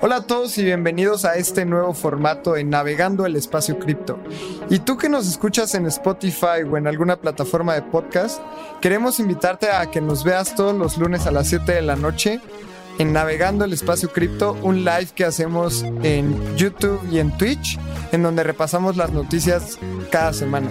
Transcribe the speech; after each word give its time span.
Hola 0.00 0.16
a 0.16 0.22
todos 0.22 0.56
y 0.58 0.64
bienvenidos 0.64 1.24
a 1.24 1.34
este 1.34 1.64
nuevo 1.64 1.92
formato 1.92 2.56
en 2.56 2.70
Navegando 2.70 3.26
el 3.26 3.34
Espacio 3.34 3.80
Cripto. 3.80 4.16
Y 4.70 4.78
tú 4.78 4.96
que 4.96 5.08
nos 5.08 5.26
escuchas 5.26 5.74
en 5.74 5.86
Spotify 5.86 6.62
o 6.70 6.76
en 6.76 6.86
alguna 6.86 7.16
plataforma 7.16 7.74
de 7.74 7.82
podcast, 7.82 8.40
queremos 8.80 9.18
invitarte 9.18 9.72
a 9.72 9.90
que 9.90 10.00
nos 10.00 10.22
veas 10.22 10.54
todos 10.54 10.72
los 10.72 10.98
lunes 10.98 11.26
a 11.26 11.32
las 11.32 11.48
7 11.48 11.72
de 11.72 11.82
la 11.82 11.96
noche 11.96 12.40
en 12.98 13.12
Navegando 13.12 13.64
el 13.64 13.72
Espacio 13.72 14.12
Cripto, 14.12 14.56
un 14.62 14.84
live 14.84 15.08
que 15.14 15.24
hacemos 15.24 15.84
en 16.02 16.56
YouTube 16.56 17.00
y 17.10 17.18
en 17.18 17.36
Twitch, 17.36 17.78
en 18.12 18.22
donde 18.22 18.42
repasamos 18.42 18.96
las 18.96 19.12
noticias 19.12 19.78
cada 20.10 20.32
semana. 20.32 20.68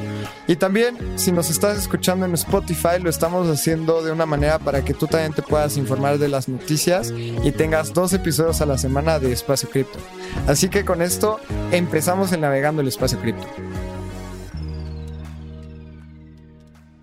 Y 0.48 0.58
también, 0.58 0.98
si 1.18 1.32
nos 1.32 1.50
estás 1.50 1.78
escuchando 1.78 2.26
en 2.26 2.34
Spotify, 2.34 3.00
lo 3.02 3.10
estamos 3.10 3.48
haciendo 3.48 4.04
de 4.04 4.12
una 4.12 4.26
manera 4.26 4.60
para 4.60 4.84
que 4.84 4.94
tú 4.94 5.08
también 5.08 5.34
te 5.34 5.42
puedas 5.42 5.78
informar 5.78 6.18
de 6.18 6.28
las 6.28 6.48
noticias 6.50 7.14
y 7.16 7.52
tengas 7.52 7.94
dos 7.94 8.14
episodios 8.14 8.62
a 8.62 8.66
la 8.66 8.78
semana 8.78 9.20
de 9.20 9.32
Espacio 9.32 9.70
Cripto. 9.70 10.00
Así 10.48 10.70
que 10.70 10.86
con 10.86 11.02
esto 11.02 11.40
empezamos 11.72 12.32
en 12.34 12.42
Navegando 12.42 12.82
el 12.82 12.88
Espacio 12.88 13.20
Cripto. 13.20 13.48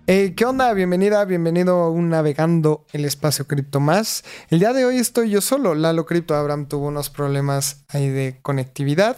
¿Qué 0.07 0.45
onda? 0.45 0.71
Bienvenida, 0.73 1.25
bienvenido 1.25 1.81
a 1.81 1.89
un 1.89 2.09
Navegando 2.09 2.85
el 2.93 3.05
Espacio 3.05 3.47
Cripto 3.47 3.79
Más. 3.79 4.23
El 4.51 4.59
día 4.59 4.71
de 4.71 4.85
hoy 4.85 4.99
estoy 4.99 5.31
yo 5.31 5.41
solo. 5.41 5.73
Lalo 5.73 6.05
Cripto 6.05 6.35
Abraham 6.35 6.67
tuvo 6.67 6.89
unos 6.89 7.09
problemas 7.09 7.83
ahí 7.87 8.09
de 8.09 8.37
conectividad. 8.43 9.17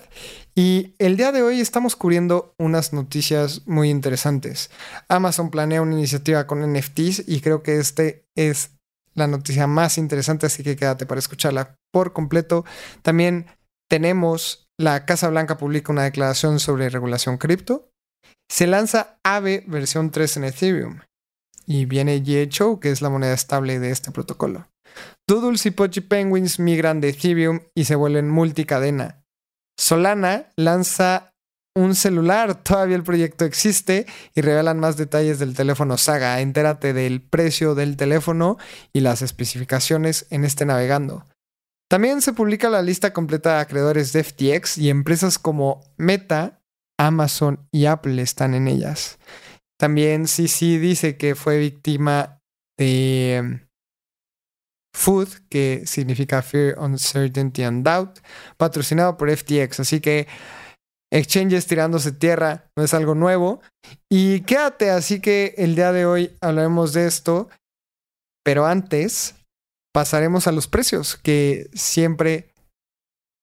Y 0.55 0.95
el 0.97 1.17
día 1.17 1.33
de 1.33 1.41
hoy 1.41 1.59
estamos 1.59 1.97
cubriendo 1.97 2.55
unas 2.57 2.93
noticias 2.93 3.63
muy 3.67 3.89
interesantes. 3.89 4.71
Amazon 5.09 5.51
planea 5.51 5.81
una 5.81 5.95
iniciativa 5.95 6.47
con 6.47 6.61
NFTs 6.61 7.27
y 7.27 7.41
creo 7.41 7.63
que 7.63 7.79
este 7.79 8.25
es 8.35 8.71
la 9.13 9.27
noticia 9.27 9.67
más 9.67 9.97
interesante, 9.97 10.45
así 10.45 10.63
que 10.63 10.77
quédate 10.77 11.05
para 11.05 11.19
escucharla 11.19 11.75
por 11.91 12.13
completo. 12.13 12.63
También 13.01 13.47
tenemos 13.89 14.69
la 14.77 15.05
Casa 15.05 15.27
Blanca 15.27 15.57
publica 15.57 15.91
una 15.91 16.03
declaración 16.03 16.59
sobre 16.61 16.89
regulación 16.89 17.37
cripto. 17.37 17.89
Se 18.49 18.67
lanza 18.67 19.19
AVE 19.23 19.63
versión 19.67 20.11
3 20.11 20.37
en 20.37 20.43
Ethereum 20.45 20.99
y 21.65 21.85
viene 21.85 22.19
GHO, 22.19 22.79
que 22.79 22.91
es 22.91 23.01
la 23.01 23.09
moneda 23.09 23.33
estable 23.33 23.79
de 23.79 23.91
este 23.91 24.11
protocolo. 24.11 24.67
Doodles 25.27 25.65
y 25.65 25.71
Pochi 25.71 26.01
Penguins 26.01 26.59
migran 26.59 27.01
de 27.01 27.09
Ethereum 27.09 27.59
y 27.75 27.85
se 27.85 27.95
vuelven 27.95 28.29
multicadena. 28.29 29.23
Solana 29.77 30.47
lanza 30.55 31.33
un 31.75 31.93
celular, 31.93 32.55
todavía 32.63 32.95
el 32.95 33.03
proyecto 33.03 33.45
existe 33.45 34.07
y 34.33 34.41
revelan 34.41 34.79
más 34.79 34.97
detalles 34.97 35.39
del 35.39 35.53
teléfono 35.53 35.97
Saga. 35.97 36.39
Entérate 36.39 36.93
del 36.93 37.21
precio 37.21 37.75
del 37.75 37.97
teléfono 37.97 38.57
y 38.93 39.01
las 39.01 39.21
especificaciones 39.21 40.25
en 40.29 40.45
este 40.45 40.65
navegando. 40.65 41.25
También 41.89 42.21
se 42.21 42.33
publica 42.33 42.69
la 42.69 42.81
lista 42.81 43.13
completa 43.13 43.55
de 43.55 43.61
acreedores 43.61 44.11
de 44.11 44.23
FTX 44.23 44.77
y 44.77 44.89
empresas 44.89 45.39
como 45.39 45.81
Meta 45.95 46.56
Amazon 46.99 47.67
y 47.71 47.85
Apple 47.85 48.21
están 48.21 48.53
en 48.53 48.67
ellas. 48.67 49.19
También 49.79 50.27
CC 50.27 50.79
dice 50.79 51.17
que 51.17 51.35
fue 51.35 51.59
víctima 51.59 52.41
de 52.77 53.39
um, 53.41 53.59
Food, 54.95 55.29
que 55.49 55.83
significa 55.85 56.41
Fear, 56.41 56.79
Uncertainty 56.79 57.63
and 57.63 57.85
Doubt, 57.85 58.19
patrocinado 58.57 59.15
por 59.17 59.29
FTX. 59.29 59.81
Así 59.81 60.01
que 60.01 60.27
exchanges 61.11 61.67
tirándose 61.67 62.11
tierra 62.11 62.71
no 62.75 62.83
es 62.83 62.93
algo 62.95 63.13
nuevo. 63.13 63.61
Y 64.09 64.41
quédate, 64.41 64.89
así 64.89 65.21
que 65.21 65.53
el 65.57 65.75
día 65.75 65.91
de 65.91 66.07
hoy 66.07 66.35
hablaremos 66.41 66.93
de 66.93 67.05
esto. 67.05 67.49
Pero 68.43 68.65
antes 68.65 69.35
pasaremos 69.93 70.47
a 70.47 70.51
los 70.51 70.67
precios, 70.67 71.15
que 71.15 71.69
siempre 71.73 72.53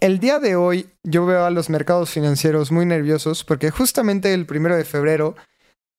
el 0.00 0.20
día 0.20 0.38
de 0.38 0.56
hoy 0.56 0.90
yo 1.02 1.26
veo 1.26 1.44
a 1.44 1.50
los 1.50 1.70
mercados 1.70 2.10
financieros 2.10 2.70
muy 2.70 2.86
nerviosos 2.86 3.44
porque 3.44 3.70
justamente 3.70 4.32
el 4.32 4.46
primero 4.46 4.76
de 4.76 4.84
febrero 4.84 5.34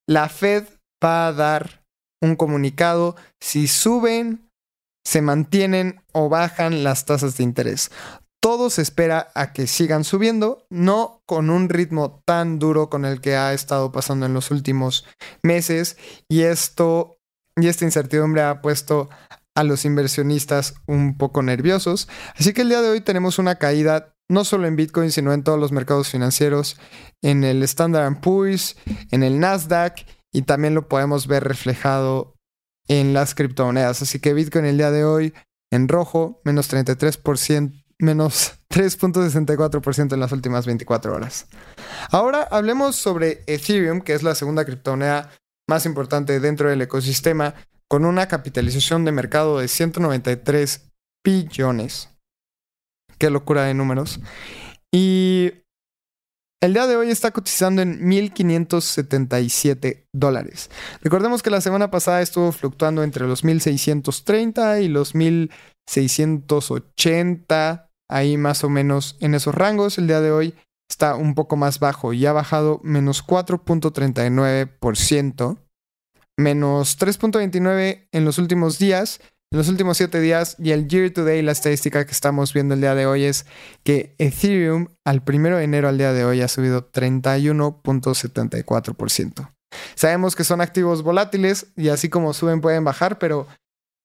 la 0.08 0.30
Fed 0.30 0.66
va 1.04 1.28
a 1.28 1.34
dar 1.34 1.84
un 2.22 2.36
comunicado 2.36 3.16
si 3.40 3.68
suben, 3.68 4.50
se 5.06 5.22
mantienen 5.22 6.02
o 6.12 6.30
bajan 6.30 6.84
las 6.84 7.06
tasas 7.06 7.38
de 7.38 7.44
interés. 7.44 7.92
Todo 8.42 8.70
se 8.70 8.82
espera 8.82 9.32
a 9.36 9.52
que 9.52 9.68
sigan 9.68 10.06
subiendo, 10.06 10.66
no 10.70 11.22
con 11.26 11.50
un 11.50 11.68
ritmo 11.68 12.22
tan 12.26 12.58
duro 12.58 12.90
con 12.90 13.04
el 13.06 13.20
que 13.20 13.36
ha 13.36 13.54
estado 13.54 13.92
pasando 13.92 14.26
en 14.26 14.34
los 14.34 14.50
últimos 14.50 15.06
meses 15.44 15.98
y 16.30 16.42
esto 16.42 17.18
y 17.56 17.68
esta 17.68 17.84
incertidumbre 17.84 18.42
ha 18.42 18.62
puesto 18.62 19.10
a 19.60 19.64
los 19.66 19.84
inversionistas 19.84 20.76
un 20.88 21.18
poco 21.18 21.44
nerviosos. 21.44 22.08
Así 22.38 22.54
que 22.54 22.62
el 22.62 22.70
día 22.70 22.82
de 22.82 22.90
hoy 22.90 23.02
tenemos 23.02 23.40
una 23.40 23.56
caída 23.56 24.16
no 24.30 24.46
solo 24.46 24.68
en 24.68 24.78
Bitcoin, 24.78 25.12
sino 25.12 25.34
en 25.34 25.44
todos 25.44 25.60
los 25.60 25.74
mercados 25.74 26.08
financieros, 26.08 26.78
en 27.22 27.44
el 27.44 27.62
Standard 27.64 28.22
Poor's, 28.22 28.78
en 29.12 29.22
el 29.22 29.40
Nasdaq 29.40 30.06
y 30.32 30.44
también 30.44 30.76
lo 30.76 30.88
podemos 30.88 31.28
ver 31.28 31.44
reflejado 31.44 32.36
en 32.88 33.14
las 33.14 33.36
criptomonedas. 33.36 34.02
Así 34.02 34.20
que 34.20 34.34
Bitcoin 34.34 34.66
el 34.66 34.78
día 34.78 34.92
de 34.92 35.04
hoy 35.04 35.34
en 35.72 35.90
rojo, 35.90 36.40
menos 36.46 36.72
33%, 36.72 37.84
menos 37.98 38.54
3.64% 38.70 40.14
en 40.14 40.20
las 40.22 40.32
últimas 40.32 40.66
24 40.68 41.14
horas. 41.14 41.48
Ahora 42.12 42.48
hablemos 42.50 42.96
sobre 42.96 43.44
Ethereum, 43.46 44.00
que 44.00 44.14
es 44.14 44.24
la 44.24 44.36
segunda 44.36 44.64
criptomoneda 44.64 45.32
más 45.68 45.86
importante 45.86 46.40
dentro 46.40 46.70
del 46.70 46.82
ecosistema, 46.82 47.56
con 47.90 48.06
una 48.06 48.28
capitalización 48.28 49.04
de 49.04 49.12
mercado 49.12 49.58
de 49.60 49.68
193 49.68 50.92
billones. 51.26 52.12
Qué 53.18 53.32
locura 53.32 53.64
de 53.64 53.74
números. 53.74 54.20
Y 54.94 55.54
el 56.62 56.74
día 56.74 56.86
de 56.88 56.98
hoy 56.98 57.10
está 57.10 57.32
cotizando 57.32 57.82
en 57.82 58.00
1.577 58.02 60.06
dólares. 60.14 60.70
Recordemos 61.02 61.42
que 61.42 61.50
la 61.50 61.62
semana 61.62 61.90
pasada 61.90 62.22
estuvo 62.22 62.52
fluctuando 62.52 63.02
entre 63.02 63.26
los 63.28 63.44
1.630 63.44 64.84
y 64.84 64.88
los 64.88 65.16
1.680, 65.16 67.88
ahí 68.10 68.38
más 68.38 68.64
o 68.64 68.70
menos 68.70 69.18
en 69.20 69.34
esos 69.34 69.56
rangos. 69.56 69.98
El 69.98 70.06
día 70.08 70.22
de 70.22 70.30
hoy 70.32 70.54
está 70.90 71.16
un 71.16 71.34
poco 71.34 71.56
más 71.56 71.80
bajo 71.80 72.14
y 72.14 72.24
ha 72.26 72.34
bajado 72.34 72.82
menos 72.84 73.26
4.39% 73.26 75.58
menos 76.40 76.98
3.29 76.98 78.08
en 78.12 78.26
los 78.26 78.40
últimos 78.40 78.80
días, 78.80 79.20
en 79.52 79.58
los 79.58 79.68
últimos 79.68 79.98
7 79.98 80.20
días, 80.20 80.56
y 80.60 80.70
el 80.72 80.88
year 80.88 81.10
to 81.12 81.26
day, 81.26 81.42
la 81.42 81.52
estadística 81.52 82.06
que 82.06 82.12
estamos 82.12 82.54
viendo 82.54 82.76
el 82.76 82.82
día 82.82 82.94
de 82.96 83.06
hoy 83.06 83.26
es 83.26 83.46
que 83.84 84.16
Ethereum 84.18 84.88
al 85.06 85.22
1 85.28 85.58
de 85.58 85.64
enero 85.64 85.90
al 85.90 85.98
día 85.98 86.14
de 86.14 86.24
hoy 86.26 86.42
ha 86.42 86.48
subido 86.48 86.92
31.74%. 86.92 89.52
Sabemos 89.96 90.36
que 90.36 90.44
son 90.44 90.62
activos 90.62 91.04
volátiles 91.04 91.68
y 91.76 91.90
así 91.90 92.10
como 92.10 92.34
suben 92.34 92.62
pueden 92.62 92.84
bajar, 92.84 93.20
pero 93.20 93.46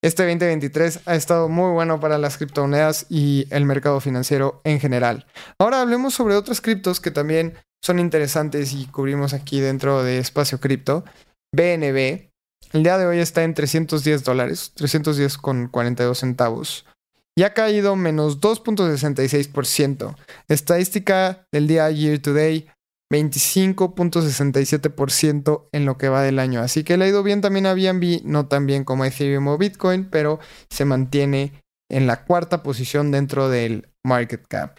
este 0.03 0.25
2023 0.25 1.01
ha 1.07 1.15
estado 1.15 1.49
muy 1.49 1.73
bueno 1.73 1.99
para 2.01 2.19
las 2.19 2.37
criptomonedas 2.37 3.07
y 3.09 3.47
el 3.51 3.65
mercado 3.65 4.01
financiero 4.01 4.61
en 4.65 4.79
general. 4.81 5.25
Ahora 5.59 5.81
hablemos 5.81 6.13
sobre 6.13 6.37
otros 6.37 6.61
criptos 6.61 7.01
que 7.01 7.11
también 7.11 7.55
son 7.83 7.99
interesantes 7.99 8.75
y 8.75 8.85
cubrimos 8.87 9.33
aquí 9.33 9.61
dentro 9.61 10.03
de 10.03 10.19
Espacio 10.19 10.61
Cripto. 10.61 11.05
BNB, 11.55 12.31
el 12.73 12.83
día 12.83 12.99
de 12.99 13.07
hoy 13.07 13.21
está 13.21 13.45
en 13.45 13.55
310 13.55 14.25
dólares, 14.25 14.73
310 14.75 15.39
con 15.39 15.69
42 15.69 16.19
centavos. 16.19 16.85
y 17.37 17.43
ha 17.43 17.53
caído 17.53 17.97
menos 17.97 18.41
2.66%. 18.41 20.15
Estadística 20.47 21.49
del 21.51 21.67
día 21.67 21.91
year 21.91 22.21
to 22.21 22.33
day, 22.33 22.69
25.67% 23.13 25.69
en 25.73 25.85
lo 25.85 25.99
que 25.99 26.09
va 26.09 26.23
del 26.23 26.39
año. 26.39 26.61
Así 26.61 26.85
que 26.85 26.97
le 26.97 27.07
ha 27.07 27.09
ido 27.09 27.25
bien 27.25 27.41
también 27.41 27.67
a 27.67 27.75
BNB, 27.75 28.23
no 28.25 28.47
tan 28.47 28.67
bien 28.67 28.85
como 28.85 29.05
Ethereum 29.05 29.49
o 29.49 29.59
Bitcoin, 29.59 30.05
pero 30.05 30.39
se 30.71 30.85
mantiene 30.85 31.61
en 31.91 32.07
la 32.07 32.25
cuarta 32.25 32.63
posición 32.63 33.11
dentro 33.11 33.49
del 33.49 33.89
market 34.05 34.47
cap. 34.47 34.79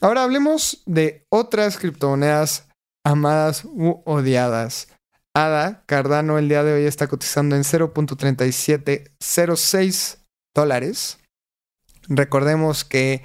Ahora 0.00 0.22
hablemos 0.22 0.82
de 0.86 1.26
otras 1.30 1.76
criptomonedas 1.76 2.66
amadas 3.04 3.66
u 3.66 4.00
odiadas. 4.06 4.88
ADA, 5.34 5.82
Cardano, 5.86 6.38
el 6.38 6.48
día 6.48 6.62
de 6.62 6.74
hoy 6.74 6.84
está 6.84 7.08
cotizando 7.08 7.56
en 7.56 7.64
0.3706 7.64 10.18
dólares. 10.54 11.18
Recordemos 12.06 12.84
que 12.84 13.24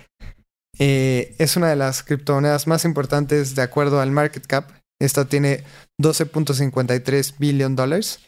eh, 0.80 1.36
es 1.38 1.56
una 1.56 1.70
de 1.70 1.76
las 1.76 2.02
criptomonedas 2.02 2.66
más 2.66 2.84
importantes 2.84 3.54
de 3.54 3.62
acuerdo 3.62 4.02
al 4.02 4.10
market 4.10 4.48
cap. 4.48 4.72
Esta 5.00 5.26
tiene 5.26 5.64
12.53 6.02 7.36
billion 7.38 7.76
dólares. 7.76 8.22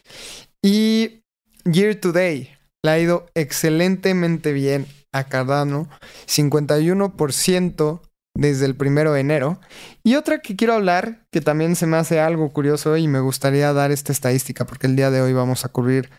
Y 0.62 1.24
year 1.64 1.96
to 1.96 2.12
day 2.12 2.54
le 2.84 2.90
ha 2.90 3.00
ido 3.00 3.26
excelentemente 3.34 4.52
bien 4.52 4.86
a 5.12 5.24
Cardano. 5.24 5.88
51% 6.26 8.00
desde 8.34 8.66
el 8.66 8.76
primero 8.76 9.12
de 9.12 9.20
enero. 9.20 9.60
Y 10.02 10.16
otra 10.16 10.40
que 10.40 10.56
quiero 10.56 10.74
hablar, 10.74 11.24
que 11.30 11.40
también 11.40 11.76
se 11.76 11.86
me 11.86 11.96
hace 11.96 12.18
algo 12.20 12.52
curioso 12.52 12.96
y 12.96 13.06
me 13.08 13.20
gustaría 13.20 13.72
dar 13.72 13.92
esta 13.92 14.12
estadística 14.12 14.66
porque 14.66 14.86
el 14.86 14.96
día 14.96 15.10
de 15.10 15.20
hoy 15.20 15.32
vamos 15.32 15.64
a 15.64 15.68
cubrir 15.68 16.10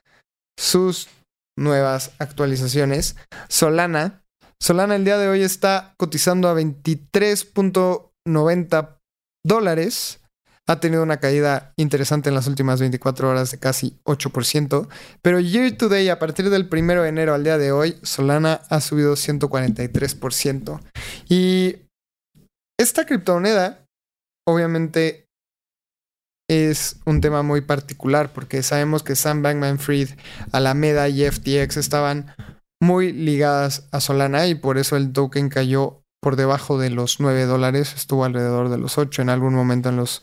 sus 0.57 1.09
nuevas 1.57 2.11
actualizaciones. 2.19 3.15
Solana. 3.49 4.23
Solana 4.59 4.95
el 4.95 5.05
día 5.05 5.17
de 5.17 5.27
hoy 5.27 5.41
está 5.43 5.93
cotizando 5.97 6.47
a 6.47 6.55
23.90 6.55 8.97
dólares. 9.45 10.21
Ha 10.65 10.79
tenido 10.79 11.03
una 11.03 11.17
caída 11.17 11.73
interesante 11.75 12.29
en 12.29 12.35
las 12.35 12.47
últimas 12.47 12.79
24 12.79 13.29
horas 13.29 13.51
de 13.51 13.59
casi 13.59 13.99
8%. 14.05 14.87
Pero 15.21 15.41
year 15.41 15.75
to 15.75 15.89
day, 15.89 16.07
a 16.07 16.19
partir 16.19 16.49
del 16.49 16.69
1 16.71 17.01
de 17.01 17.09
enero 17.09 17.33
al 17.33 17.43
día 17.43 17.57
de 17.57 17.73
hoy, 17.73 17.97
Solana 18.01 18.61
ha 18.69 18.79
subido 18.79 19.15
143%. 19.15 20.79
Y 21.27 21.82
esta 22.79 23.05
criptomoneda, 23.05 23.85
obviamente, 24.47 25.27
es 26.49 26.97
un 27.05 27.21
tema 27.21 27.41
muy 27.41 27.61
particular 27.61 28.33
porque 28.33 28.63
sabemos 28.63 29.03
que 29.03 29.15
Sam 29.15 29.41
Bankman 29.41 29.79
Fried, 29.79 30.09
Alameda 30.51 31.07
y 31.09 31.25
FTX 31.29 31.77
estaban 31.77 32.35
muy 32.81 33.13
ligadas 33.13 33.87
a 33.91 34.01
Solana 34.01 34.47
y 34.47 34.55
por 34.55 34.77
eso 34.77 34.97
el 34.97 35.13
token 35.13 35.49
cayó 35.49 36.03
por 36.21 36.35
debajo 36.35 36.77
de 36.77 36.89
los 36.89 37.19
9 37.19 37.45
dólares, 37.45 37.93
estuvo 37.95 38.25
alrededor 38.25 38.69
de 38.69 38.77
los 38.77 38.97
8 38.97 39.21
en 39.21 39.29
algún 39.29 39.55
momento 39.55 39.89
en 39.89 39.97
los 39.97 40.21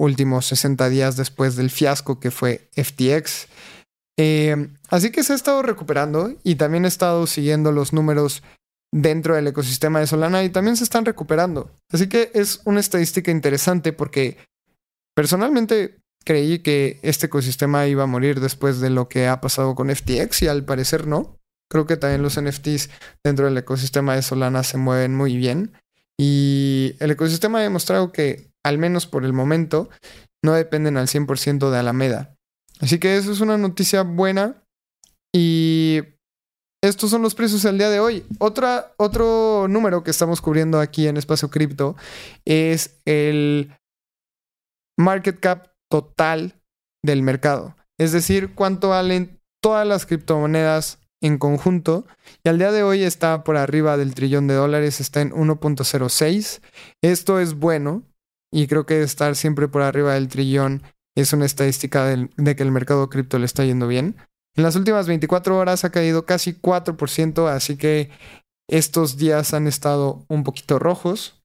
últimos 0.00 0.46
60 0.46 0.88
días 0.88 1.16
después 1.16 1.56
del 1.56 1.70
fiasco 1.70 2.18
que 2.18 2.30
fue 2.30 2.68
FTX. 2.72 3.48
Eh, 4.18 4.68
así 4.88 5.10
que 5.10 5.22
se 5.22 5.32
ha 5.32 5.36
estado 5.36 5.62
recuperando 5.62 6.34
y 6.42 6.56
también 6.56 6.84
he 6.84 6.88
estado 6.88 7.26
siguiendo 7.26 7.72
los 7.72 7.92
números 7.92 8.42
dentro 8.92 9.34
del 9.34 9.48
ecosistema 9.48 10.00
de 10.00 10.06
Solana 10.06 10.44
y 10.44 10.50
también 10.50 10.76
se 10.76 10.84
están 10.84 11.04
recuperando. 11.04 11.70
Así 11.90 12.08
que 12.08 12.30
es 12.34 12.60
una 12.64 12.80
estadística 12.80 13.30
interesante 13.30 13.92
porque 13.92 14.36
personalmente 15.14 15.98
creí 16.24 16.60
que 16.60 17.00
este 17.02 17.26
ecosistema 17.26 17.86
iba 17.86 18.04
a 18.04 18.06
morir 18.06 18.40
después 18.40 18.80
de 18.80 18.90
lo 18.90 19.08
que 19.08 19.26
ha 19.26 19.40
pasado 19.40 19.74
con 19.74 19.94
FTX 19.94 20.42
y 20.42 20.48
al 20.48 20.64
parecer 20.64 21.06
no. 21.06 21.38
Creo 21.70 21.86
que 21.86 21.96
también 21.96 22.22
los 22.22 22.40
NFTs 22.40 22.90
dentro 23.24 23.46
del 23.46 23.56
ecosistema 23.56 24.14
de 24.14 24.22
Solana 24.22 24.62
se 24.62 24.76
mueven 24.76 25.14
muy 25.14 25.36
bien 25.36 25.72
y 26.18 26.94
el 27.00 27.10
ecosistema 27.10 27.58
ha 27.58 27.62
demostrado 27.62 28.12
que 28.12 28.50
al 28.62 28.76
menos 28.76 29.06
por 29.06 29.24
el 29.24 29.32
momento 29.32 29.88
no 30.44 30.52
dependen 30.52 30.98
al 30.98 31.08
100% 31.08 31.70
de 31.70 31.78
Alameda. 31.78 32.36
Así 32.80 32.98
que 32.98 33.16
eso 33.16 33.32
es 33.32 33.40
una 33.40 33.56
noticia 33.56 34.02
buena 34.02 34.62
y 35.32 36.02
estos 36.82 37.10
son 37.10 37.22
los 37.22 37.34
precios 37.34 37.64
al 37.64 37.78
día 37.78 37.90
de 37.90 38.00
hoy. 38.00 38.24
Otro 38.38 39.68
número 39.68 40.02
que 40.02 40.10
estamos 40.10 40.40
cubriendo 40.40 40.80
aquí 40.80 41.06
en 41.06 41.16
Espacio 41.16 41.48
Cripto 41.48 41.96
es 42.44 42.98
el 43.04 43.72
market 44.98 45.38
cap 45.38 45.68
total 45.88 46.60
del 47.04 47.22
mercado. 47.22 47.76
Es 47.98 48.12
decir, 48.12 48.54
cuánto 48.54 48.88
valen 48.88 49.40
todas 49.62 49.86
las 49.86 50.06
criptomonedas 50.06 50.98
en 51.22 51.38
conjunto. 51.38 52.04
Y 52.42 52.48
al 52.48 52.58
día 52.58 52.72
de 52.72 52.82
hoy 52.82 53.04
está 53.04 53.44
por 53.44 53.56
arriba 53.56 53.96
del 53.96 54.14
trillón 54.14 54.48
de 54.48 54.54
dólares, 54.54 55.00
está 55.00 55.20
en 55.20 55.30
1.06. 55.30 56.60
Esto 57.00 57.38
es 57.38 57.54
bueno 57.54 58.02
y 58.52 58.66
creo 58.66 58.86
que 58.86 59.02
estar 59.02 59.36
siempre 59.36 59.68
por 59.68 59.82
arriba 59.82 60.14
del 60.14 60.28
trillón 60.28 60.82
es 61.16 61.32
una 61.32 61.46
estadística 61.46 62.04
de 62.06 62.56
que 62.56 62.62
el 62.62 62.72
mercado 62.72 63.08
cripto 63.08 63.38
le 63.38 63.46
está 63.46 63.64
yendo 63.64 63.86
bien. 63.86 64.16
En 64.54 64.62
las 64.64 64.76
últimas 64.76 65.06
24 65.06 65.56
horas 65.56 65.84
ha 65.84 65.90
caído 65.90 66.26
casi 66.26 66.52
4%, 66.52 67.48
así 67.48 67.76
que 67.76 68.10
estos 68.68 69.16
días 69.16 69.54
han 69.54 69.66
estado 69.66 70.24
un 70.28 70.44
poquito 70.44 70.78
rojos. 70.78 71.42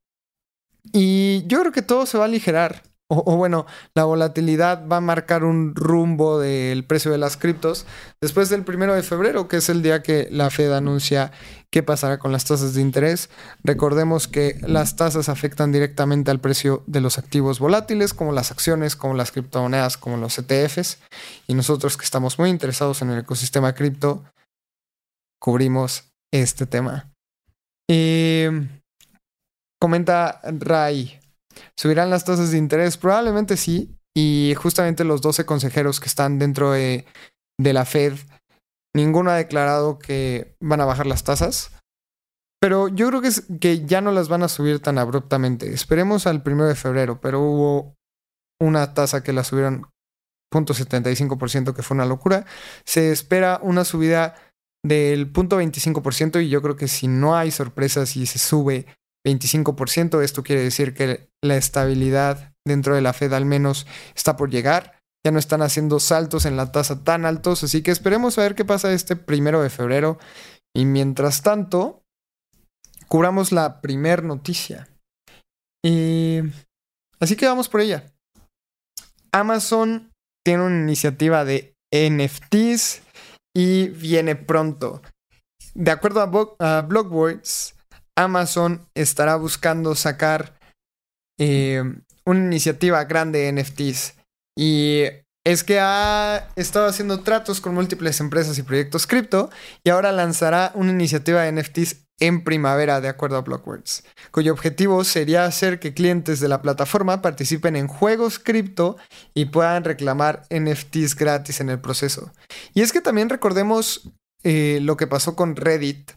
Y 0.94 1.46
yo 1.48 1.60
creo 1.60 1.72
que 1.72 1.82
todo 1.82 2.06
se 2.06 2.18
va 2.18 2.26
a 2.26 2.28
aligerar. 2.28 2.84
O, 3.10 3.38
bueno, 3.38 3.66
la 3.96 4.04
volatilidad 4.04 4.86
va 4.86 4.98
a 4.98 5.02
marcar 5.02 5.46
un 5.46 5.74
rumbo 5.76 6.40
del 6.40 6.84
precio 6.84 7.10
de 7.10 7.18
las 7.18 7.38
criptos 7.38 7.86
después 8.20 8.50
del 8.50 8.64
primero 8.64 8.94
de 8.96 9.02
febrero, 9.02 9.48
que 9.48 9.58
es 9.58 9.70
el 9.70 9.82
día 9.82 10.04
que 10.04 10.28
la 10.30 10.50
Fed 10.50 10.74
anuncia 10.74 11.32
qué 11.72 11.84
pasará 11.84 12.20
con 12.20 12.34
las 12.34 12.44
tasas 12.44 12.74
de 12.74 12.82
interés. 12.82 13.30
Recordemos 13.64 14.28
que 14.28 14.60
las 14.62 14.98
tasas 14.98 15.30
afectan 15.30 15.72
directamente 15.72 16.32
al 16.32 16.42
precio 16.42 16.84
de 16.86 17.00
los 17.00 17.18
activos 17.18 17.60
volátiles, 17.60 18.14
como 18.14 18.34
las 18.34 18.52
acciones, 18.52 18.98
como 18.98 19.14
las 19.14 19.32
criptomonedas, 19.32 19.96
como 19.96 20.18
los 20.18 20.38
ETFs. 20.38 21.00
Y 21.48 21.54
nosotros 21.54 21.96
que 21.96 22.04
estamos 22.04 22.38
muy 22.38 22.50
interesados 22.50 23.02
en 23.02 23.12
el 23.12 23.20
ecosistema 23.20 23.74
cripto, 23.74 24.26
cubrimos 25.40 26.12
este 26.34 26.66
tema. 26.66 27.10
Y 27.90 28.48
comenta 29.80 30.42
Ray. 30.44 31.22
¿Subirán 31.78 32.10
las 32.10 32.26
tasas 32.26 32.52
de 32.52 32.58
interés? 32.58 32.98
Probablemente 32.98 33.58
sí. 33.58 33.98
Y 34.16 34.56
justamente 34.58 35.04
los 35.04 35.22
12 35.22 35.46
consejeros 35.46 36.00
que 36.00 36.08
están 36.08 36.40
dentro 36.40 36.72
de, 36.72 37.06
la 37.60 37.86
Fed, 37.86 38.14
ninguno 38.96 39.30
ha 39.30 39.36
declarado 39.36 40.00
que 40.00 40.56
van 40.60 40.82
a 40.82 40.86
bajar 40.86 41.06
las 41.06 41.24
tasas. 41.24 41.72
Pero 42.60 42.88
yo 42.88 43.08
creo 43.10 43.22
que, 43.22 43.28
es, 43.28 43.44
que 43.62 43.86
ya 43.86 44.02
no 44.02 44.12
las 44.12 44.30
van 44.30 44.42
a 44.42 44.48
subir 44.48 44.80
tan 44.82 44.98
abruptamente. 44.98 45.72
Esperemos 45.72 46.26
al 46.26 46.42
primero 46.42 46.68
de 46.68 46.74
febrero, 46.74 47.22
pero 47.22 47.42
hubo 47.42 47.96
una 48.60 48.96
tasa 48.96 49.22
que 49.22 49.34
la 49.34 49.44
subieron 49.44 49.88
0.75%, 50.52 51.76
que 51.76 51.84
fue 51.84 51.96
una 51.96 52.06
locura. 52.06 52.46
Se 52.86 53.12
espera 53.12 53.60
una 53.62 53.86
subida 53.86 54.36
del 54.84 55.32
0.25% 55.32 56.44
y 56.44 56.50
yo 56.50 56.62
creo 56.62 56.76
que 56.76 56.88
si 56.88 57.08
no 57.08 57.36
hay 57.36 57.52
sorpresas 57.52 58.16
y 58.16 58.26
se 58.26 58.40
sube 58.40 58.88
25%. 59.28 60.22
Esto 60.22 60.44
quiere 60.44 60.64
decir 60.64 60.94
que 60.94 61.30
la 61.44 61.58
estabilidad 61.58 62.54
dentro 62.66 62.96
de 62.96 63.02
la 63.02 63.14
Fed 63.14 63.34
al 63.34 63.46
menos 63.46 63.86
está 64.16 64.38
por 64.38 64.50
llegar. 64.50 65.00
Ya 65.26 65.32
no 65.32 65.40
están 65.40 65.62
haciendo 65.62 66.00
saltos 66.00 66.46
en 66.46 66.56
la 66.56 66.72
tasa 66.72 67.04
tan 67.04 67.26
altos, 67.26 67.64
así 67.64 67.82
que 67.84 67.92
esperemos 67.92 68.38
a 68.38 68.44
ver 68.44 68.56
qué 68.56 68.64
pasa 68.64 68.94
este 68.94 69.16
primero 69.16 69.62
de 69.62 69.70
febrero. 69.70 70.20
Y 70.76 70.86
mientras 70.86 71.42
tanto, 71.42 72.04
cubramos 73.08 73.52
la 73.52 73.82
primer 73.82 74.24
noticia. 74.24 74.88
Y 75.84 76.40
así 77.20 77.36
que 77.36 77.48
vamos 77.48 77.70
por 77.70 77.82
ella. 77.82 78.06
Amazon 79.32 80.12
tiene 80.46 80.64
una 80.64 80.80
iniciativa 80.80 81.44
de 81.46 81.76
NFTs 81.92 83.02
y 83.56 83.90
viene 83.90 84.36
pronto. 84.36 85.02
De 85.74 85.92
acuerdo 85.92 86.56
a, 86.60 86.82
Blockworks, 86.82 87.76
Amazon 88.18 88.86
estará 88.96 89.36
buscando 89.36 89.96
sacar 89.96 90.58
eh, 91.40 91.84
una 92.26 92.40
iniciativa 92.40 93.04
grande 93.06 93.40
de 93.40 93.54
NFTs. 93.54 94.16
Y 94.58 95.04
es 95.46 95.64
que 95.64 95.80
ha 95.80 96.50
estado 96.58 96.88
haciendo 96.88 97.22
tratos 97.22 97.62
con 97.62 97.74
múltiples 97.74 98.20
empresas 98.20 98.58
y 98.58 98.64
proyectos 98.64 99.08
cripto 99.08 99.50
y 99.84 99.92
ahora 99.92 100.12
lanzará 100.12 100.72
una 100.74 100.92
iniciativa 100.92 101.44
de 101.44 101.54
NFTs 101.54 102.08
en 102.20 102.44
primavera, 102.44 103.00
de 103.00 103.10
acuerdo 103.10 103.38
a 103.38 103.42
Blockworks, 103.42 104.04
cuyo 104.32 104.52
objetivo 104.52 105.04
sería 105.04 105.46
hacer 105.46 105.80
que 105.80 105.94
clientes 105.94 106.40
de 106.40 106.48
la 106.48 106.64
plataforma 106.64 107.22
participen 107.22 107.76
en 107.76 107.88
juegos 107.88 108.40
cripto 108.40 108.98
y 109.36 109.46
puedan 109.46 109.84
reclamar 109.84 110.42
NFTs 110.50 111.16
gratis 111.16 111.62
en 111.62 111.70
el 111.70 111.80
proceso. 111.80 112.34
Y 112.74 112.82
es 112.82 112.92
que 112.92 113.02
también 113.02 113.30
recordemos 113.30 114.10
eh, 114.44 114.80
lo 114.82 114.98
que 114.98 115.06
pasó 115.06 115.36
con 115.36 115.56
Reddit 115.56 116.12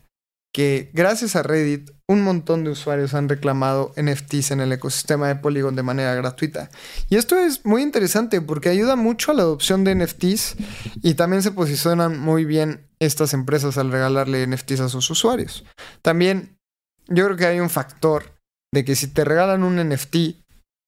que 0.52 0.90
gracias 0.92 1.37
a 1.37 1.42
Reddit 1.42 1.90
un 2.09 2.23
montón 2.23 2.64
de 2.64 2.71
usuarios 2.71 3.14
han 3.14 3.28
reclamado 3.28 3.92
NFTs 3.97 4.50
en 4.50 4.61
el 4.61 4.73
ecosistema 4.73 5.28
de 5.28 5.37
Polygon 5.37 5.76
de 5.76 5.85
manera 5.85 6.14
gratuita. 6.14 6.71
Y 7.09 7.16
esto 7.16 7.38
es 7.38 7.64
muy 7.64 7.83
interesante 7.83 8.40
porque 8.40 8.69
ayuda 8.69 8.97
mucho 8.97 9.30
a 9.30 9.35
la 9.35 9.42
adopción 9.42 9.85
de 9.85 9.95
NFTs 9.95 10.57
y 11.02 11.14
también 11.14 11.42
se 11.42 11.52
posicionan 11.52 12.19
muy 12.19 12.45
bien 12.45 12.88
estas 12.99 13.33
empresas 13.33 13.78
al 13.78 13.92
regalarle 13.92 14.47
NFTs 14.47 14.80
a 14.80 14.88
sus 14.88 15.09
usuarios. 15.11 15.64
También 16.02 16.59
yo 17.07 17.26
creo 17.26 17.37
que 17.37 17.47
hay 17.47 17.61
un 17.61 17.71
factor 17.71 18.35
de 18.73 18.85
que 18.85 18.97
si 18.97 19.07
te 19.07 19.25
regalan 19.25 19.62
un 19.62 19.76
NFT, 19.76 20.16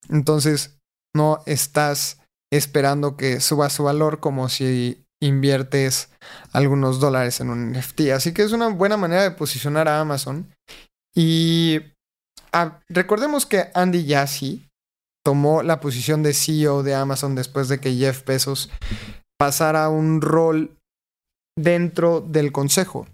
entonces 0.08 0.78
no 1.14 1.42
estás 1.46 2.18
esperando 2.52 3.16
que 3.16 3.40
suba 3.40 3.70
su 3.70 3.84
valor 3.84 4.20
como 4.20 4.48
si 4.48 5.01
inviertes 5.22 6.10
algunos 6.52 7.00
dólares 7.00 7.40
en 7.40 7.50
un 7.50 7.72
NFT. 7.72 8.10
Así 8.14 8.34
que 8.34 8.42
es 8.42 8.52
una 8.52 8.68
buena 8.68 8.96
manera 8.96 9.22
de 9.22 9.30
posicionar 9.30 9.88
a 9.88 10.00
Amazon. 10.00 10.52
Y 11.14 11.80
ah, 12.52 12.80
recordemos 12.88 13.46
que 13.46 13.70
Andy 13.74 14.06
Jassy 14.06 14.68
tomó 15.24 15.62
la 15.62 15.80
posición 15.80 16.22
de 16.22 16.34
CEO 16.34 16.82
de 16.82 16.94
Amazon 16.94 17.34
después 17.34 17.68
de 17.68 17.78
que 17.78 17.94
Jeff 17.94 18.24
Bezos 18.26 18.70
pasara 19.38 19.88
un 19.88 20.20
rol 20.20 20.76
dentro 21.56 22.20
del 22.20 22.50
consejo. 22.52 23.06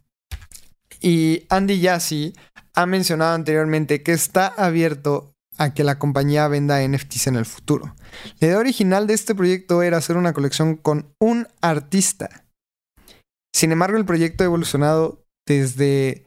Y 1.00 1.44
Andy 1.48 1.82
Jassy 1.82 2.34
ha 2.74 2.86
mencionado 2.86 3.34
anteriormente 3.34 4.02
que 4.02 4.12
está 4.12 4.46
abierto 4.46 5.32
a 5.58 5.74
que 5.74 5.84
la 5.84 5.98
compañía 5.98 6.48
venda 6.48 6.86
NFTs 6.86 7.26
en 7.26 7.36
el 7.36 7.44
futuro. 7.44 7.94
La 8.38 8.48
idea 8.48 8.58
original 8.58 9.06
de 9.06 9.14
este 9.14 9.34
proyecto 9.34 9.82
era 9.82 9.98
hacer 9.98 10.16
una 10.16 10.32
colección 10.32 10.76
con 10.76 11.12
un 11.20 11.46
artista. 11.60 12.44
Sin 13.54 13.72
embargo, 13.72 13.98
el 13.98 14.06
proyecto 14.06 14.44
ha 14.44 14.46
evolucionado 14.46 15.24
desde 15.46 16.26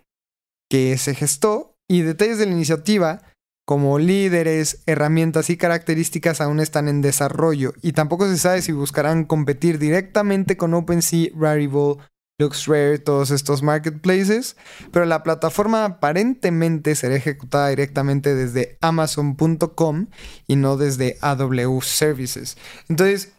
que 0.70 0.98
se 0.98 1.16
gestó 1.16 1.76
y 1.90 2.02
detalles 2.02 2.38
de 2.38 2.46
la 2.46 2.54
iniciativa 2.54 3.24
como 3.66 4.00
líderes, 4.00 4.84
herramientas 4.86 5.50
y 5.50 5.56
características 5.56 6.42
aún 6.42 6.60
están 6.60 6.88
en 6.90 7.02
desarrollo 7.02 7.74
y 7.82 7.94
tampoco 7.94 8.28
se 8.28 8.38
sabe 8.38 8.62
si 8.62 8.72
buscarán 8.72 9.24
competir 9.24 9.80
directamente 9.80 10.58
con 10.58 10.74
OpenSea, 10.74 11.30
Rarible 11.36 11.98
LuxRare, 12.42 13.00
todos 13.00 13.32
estos 13.32 13.64
marketplaces, 13.64 14.58
pero 14.92 15.06
la 15.06 15.24
plataforma 15.24 15.86
aparentemente 15.86 16.96
será 16.96 17.16
ejecutada 17.16 17.70
directamente 17.70 18.36
desde 18.36 18.78
amazon.com 18.82 20.08
y 20.48 20.56
no 20.56 20.78
desde 20.78 21.18
AWS 21.22 21.88
Services. 21.88 22.58
Entonces, 22.90 23.32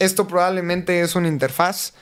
esto 0.00 0.26
probablemente 0.26 1.02
es 1.02 1.14
una 1.14 1.28
interfaz, 1.28 1.92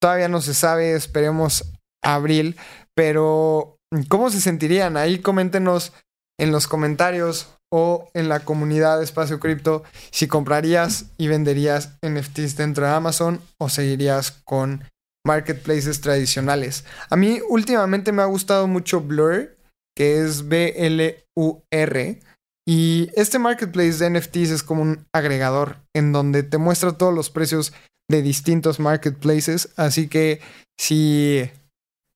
todavía 0.00 0.28
no 0.28 0.42
se 0.42 0.52
sabe, 0.52 0.92
esperemos 0.92 1.64
abril, 2.02 2.56
pero 2.94 3.78
¿cómo 4.08 4.30
se 4.30 4.40
sentirían? 4.40 4.96
Ahí 4.96 5.20
coméntenos 5.20 5.92
en 6.38 6.52
los 6.52 6.66
comentarios 6.66 7.48
o 7.72 8.08
en 8.14 8.28
la 8.28 8.40
comunidad 8.40 8.98
de 8.98 9.04
Espacio 9.04 9.40
Cripto 9.40 9.82
si 10.10 10.28
comprarías 10.28 11.06
y 11.16 11.28
venderías 11.28 11.98
NFTs 12.06 12.56
dentro 12.56 12.86
de 12.86 12.92
Amazon 12.92 13.40
o 13.58 13.68
seguirías 13.68 14.30
con 14.44 14.84
marketplaces 15.26 16.00
tradicionales. 16.00 16.84
A 17.10 17.16
mí 17.16 17.40
últimamente 17.48 18.12
me 18.12 18.22
ha 18.22 18.26
gustado 18.26 18.66
mucho 18.66 19.00
Blur, 19.00 19.58
que 19.94 20.20
es 20.20 20.48
B-L-U-R. 20.48 22.20
Y 22.68 23.10
este 23.14 23.38
marketplace 23.38 23.98
de 23.98 24.10
NFTs 24.10 24.50
es 24.50 24.62
como 24.62 24.82
un 24.82 25.06
agregador 25.12 25.76
en 25.94 26.12
donde 26.12 26.42
te 26.42 26.58
muestra 26.58 26.96
todos 26.96 27.14
los 27.14 27.30
precios 27.30 27.72
de 28.10 28.22
distintos 28.22 28.80
marketplaces. 28.80 29.72
Así 29.76 30.08
que 30.08 30.40
si 30.78 31.50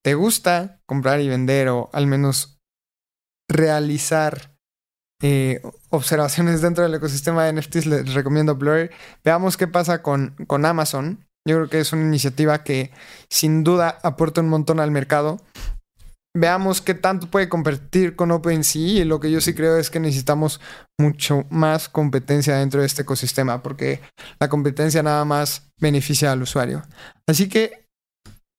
te 0.04 0.14
gusta 0.14 0.80
comprar 0.86 1.20
y 1.20 1.28
vender 1.28 1.68
o 1.68 1.90
al 1.92 2.06
menos 2.06 2.58
realizar 3.48 4.56
eh, 5.22 5.60
observaciones 5.90 6.62
dentro 6.62 6.82
del 6.84 6.94
ecosistema 6.94 7.44
de 7.44 7.52
NFTs, 7.52 7.86
les 7.86 8.14
recomiendo 8.14 8.56
Blur. 8.56 8.90
Veamos 9.22 9.56
qué 9.56 9.66
pasa 9.66 10.02
con, 10.02 10.34
con 10.46 10.64
Amazon. 10.64 11.26
Yo 11.46 11.56
creo 11.56 11.68
que 11.68 11.80
es 11.80 11.92
una 11.92 12.02
iniciativa 12.02 12.62
que 12.62 12.90
sin 13.30 13.64
duda 13.64 13.98
aporta 14.02 14.40
un 14.40 14.48
montón 14.48 14.80
al 14.80 14.90
mercado. 14.90 15.40
Veamos 16.36 16.80
qué 16.80 16.94
tanto 16.94 17.28
puede 17.28 17.48
competir 17.48 18.14
con 18.14 18.30
OpenSea 18.30 19.02
y 19.02 19.04
lo 19.04 19.18
que 19.18 19.32
yo 19.32 19.40
sí 19.40 19.52
creo 19.52 19.78
es 19.78 19.90
que 19.90 19.98
necesitamos 19.98 20.60
mucho 20.98 21.44
más 21.50 21.88
competencia 21.88 22.56
dentro 22.56 22.80
de 22.80 22.86
este 22.86 23.02
ecosistema 23.02 23.62
porque 23.62 24.00
la 24.38 24.48
competencia 24.48 25.02
nada 25.02 25.24
más 25.24 25.72
beneficia 25.80 26.30
al 26.30 26.42
usuario. 26.42 26.82
Así 27.28 27.48
que 27.48 27.86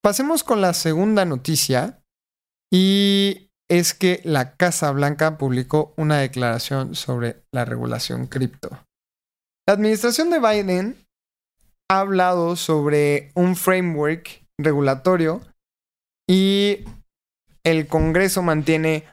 pasemos 0.04 0.44
con 0.44 0.60
la 0.60 0.74
segunda 0.74 1.24
noticia 1.24 2.02
y 2.74 3.52
es 3.70 3.94
que 3.94 4.20
la 4.26 4.56
Casa 4.56 4.92
Blanca 4.92 5.38
publicó 5.38 5.94
una 5.96 6.18
declaración 6.18 6.94
sobre 6.94 7.44
la 7.54 7.64
regulación 7.64 8.28
cripto. 8.28 8.70
La 9.66 9.76
administración 9.76 10.30
de 10.30 10.40
Biden 10.40 11.01
ha 11.92 12.00
hablado 12.00 12.56
sobre 12.56 13.32
un 13.36 13.58
framework 13.58 14.46
regulatorio 14.58 15.42
y 16.26 16.86
el 17.66 17.88
Congreso 17.88 18.42
mantiene 18.42 19.04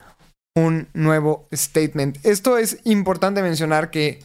un 0.57 0.87
nuevo 0.95 1.49
statement. 1.53 2.25
Esto 2.25 2.57
es 2.57 2.79
importante 2.85 3.43
mencionar 3.43 3.91
que 3.91 4.23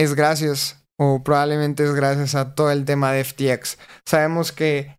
es 0.00 0.14
gracias 0.14 0.82
o 0.98 1.22
probablemente 1.22 1.84
es 1.84 1.92
gracias 1.92 2.34
a 2.34 2.54
todo 2.54 2.70
el 2.70 2.86
tema 2.86 3.12
de 3.12 3.22
FTX. 3.22 3.76
Sabemos 4.06 4.50
que 4.50 4.98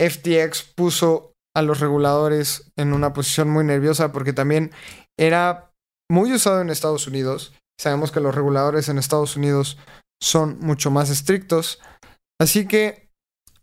FTX 0.00 0.62
puso 0.74 1.34
a 1.54 1.60
los 1.60 1.80
reguladores 1.80 2.72
en 2.76 2.94
una 2.94 3.12
posición 3.12 3.50
muy 3.50 3.64
nerviosa 3.64 4.12
porque 4.12 4.32
también 4.32 4.70
era 5.18 5.74
muy 6.10 6.32
usado 6.32 6.62
en 6.62 6.70
Estados 6.70 7.06
Unidos. 7.06 7.52
Sabemos 7.78 8.12
que 8.12 8.20
los 8.20 8.34
reguladores 8.34 8.88
en 8.88 8.96
Estados 8.96 9.36
Unidos 9.36 9.76
son 10.20 10.58
mucho 10.60 10.90
más 10.90 11.10
estrictos. 11.10 11.80
Así 12.40 12.66
que 12.66 13.10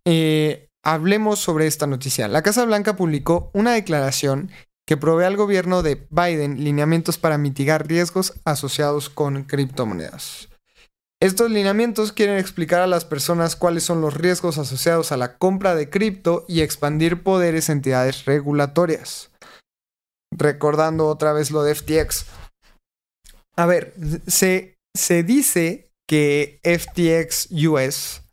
eh, 0.05 0.69
hablemos 0.83 1.39
sobre 1.39 1.67
esta 1.67 1.87
noticia. 1.87 2.27
La 2.27 2.43
Casa 2.43 2.65
Blanca 2.65 2.95
publicó 2.95 3.49
una 3.53 3.73
declaración 3.73 4.51
que 4.85 4.97
provee 4.97 5.25
al 5.25 5.37
gobierno 5.37 5.81
de 5.81 6.07
Biden 6.09 6.63
lineamientos 6.63 7.17
para 7.17 7.37
mitigar 7.37 7.87
riesgos 7.87 8.33
asociados 8.43 9.09
con 9.09 9.43
criptomonedas. 9.43 10.49
Estos 11.21 11.49
lineamientos 11.49 12.11
quieren 12.11 12.37
explicar 12.37 12.81
a 12.81 12.87
las 12.87 13.05
personas 13.05 13.55
cuáles 13.55 13.83
son 13.83 14.01
los 14.01 14.13
riesgos 14.13 14.57
asociados 14.57 15.13
a 15.13 15.17
la 15.17 15.37
compra 15.37 15.73
de 15.73 15.89
cripto 15.89 16.43
y 16.49 16.59
expandir 16.59 17.23
poderes 17.23 17.69
a 17.69 17.71
entidades 17.71 18.25
regulatorias. 18.25 19.31
Recordando 20.31 21.07
otra 21.07 21.31
vez 21.31 21.49
lo 21.49 21.63
de 21.63 21.75
FTX. 21.75 22.25
A 23.55 23.65
ver, 23.65 23.93
se, 24.27 24.75
se 24.93 25.23
dice 25.23 25.92
que 26.07 26.59
FTX 26.63 27.49
US 27.67 28.23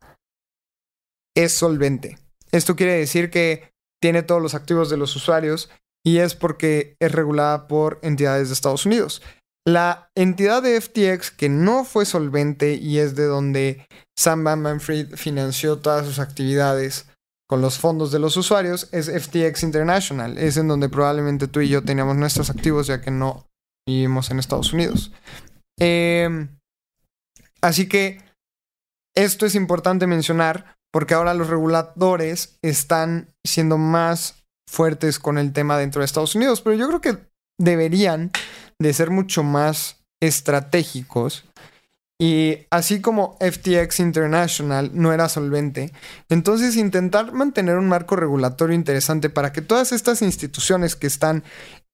es 1.36 1.52
solvente. 1.52 2.18
Esto 2.52 2.76
quiere 2.76 2.94
decir 2.94 3.30
que 3.30 3.70
tiene 4.00 4.22
todos 4.22 4.42
los 4.42 4.54
activos 4.54 4.90
de 4.90 4.96
los 4.96 5.14
usuarios 5.14 5.70
y 6.04 6.18
es 6.18 6.34
porque 6.34 6.96
es 7.00 7.12
regulada 7.12 7.68
por 7.68 7.98
entidades 8.02 8.48
de 8.48 8.54
Estados 8.54 8.86
Unidos. 8.86 9.22
La 9.66 10.10
entidad 10.14 10.62
de 10.62 10.80
FTX 10.80 11.30
que 11.30 11.48
no 11.48 11.84
fue 11.84 12.06
solvente 12.06 12.74
y 12.74 12.98
es 12.98 13.14
de 13.14 13.26
donde 13.26 13.86
Sam 14.18 14.44
Bankman-Fried 14.44 15.16
financió 15.16 15.78
todas 15.78 16.06
sus 16.06 16.18
actividades 16.18 17.06
con 17.50 17.60
los 17.60 17.78
fondos 17.78 18.12
de 18.12 18.20
los 18.20 18.36
usuarios 18.36 18.88
es 18.92 19.10
FTX 19.10 19.64
International. 19.64 20.38
Es 20.38 20.56
en 20.56 20.68
donde 20.68 20.88
probablemente 20.88 21.48
tú 21.48 21.60
y 21.60 21.68
yo 21.68 21.82
teníamos 21.82 22.16
nuestros 22.16 22.48
activos 22.48 22.86
ya 22.86 23.00
que 23.00 23.10
no 23.10 23.48
vivimos 23.86 24.30
en 24.30 24.38
Estados 24.38 24.72
Unidos. 24.72 25.12
Eh, 25.78 26.46
Así 27.60 27.88
que 27.88 28.20
esto 29.14 29.46
es 29.46 29.54
importante 29.54 30.06
mencionar 30.06 30.76
porque 30.92 31.14
ahora 31.14 31.34
los 31.34 31.48
reguladores 31.48 32.58
están 32.62 33.34
siendo 33.44 33.78
más 33.78 34.44
fuertes 34.68 35.18
con 35.18 35.38
el 35.38 35.52
tema 35.52 35.78
dentro 35.78 36.00
de 36.00 36.06
Estados 36.06 36.34
Unidos, 36.34 36.60
pero 36.62 36.76
yo 36.76 36.88
creo 36.88 37.00
que 37.00 37.18
deberían 37.58 38.30
de 38.78 38.92
ser 38.92 39.10
mucho 39.10 39.42
más 39.42 40.04
estratégicos. 40.20 41.44
Y 42.20 42.66
así 42.70 43.00
como 43.00 43.38
FTX 43.40 44.00
International 44.00 44.90
no 44.92 45.12
era 45.12 45.28
solvente, 45.30 45.90
entonces 46.28 46.76
intentar 46.76 47.32
mantener 47.32 47.78
un 47.78 47.88
marco 47.88 48.14
regulatorio 48.14 48.74
interesante 48.74 49.30
para 49.30 49.52
que 49.52 49.62
todas 49.62 49.92
estas 49.92 50.20
instituciones 50.20 50.96
que 50.96 51.06
están 51.06 51.44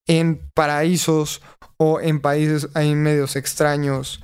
en 0.08 0.50
paraísos 0.52 1.42
o 1.76 2.00
en 2.00 2.20
países 2.20 2.68
ahí 2.74 2.94
medios 2.96 3.36
extraños 3.36 4.20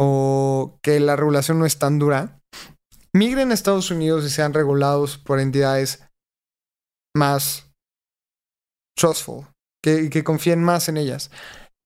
o 0.00 0.78
que 0.82 1.00
la 1.00 1.16
regulación 1.16 1.58
no 1.58 1.66
es 1.66 1.78
tan 1.78 1.98
dura, 1.98 2.40
migren 3.12 3.50
a 3.50 3.54
Estados 3.54 3.90
Unidos 3.90 4.24
y 4.24 4.30
sean 4.30 4.52
regulados 4.52 5.18
por 5.18 5.40
entidades 5.40 6.04
más 7.16 7.70
trustful, 8.96 9.46
que, 9.82 10.24
confíen 10.24 10.62
más 10.62 10.88
en 10.88 10.96
ellas. 10.96 11.30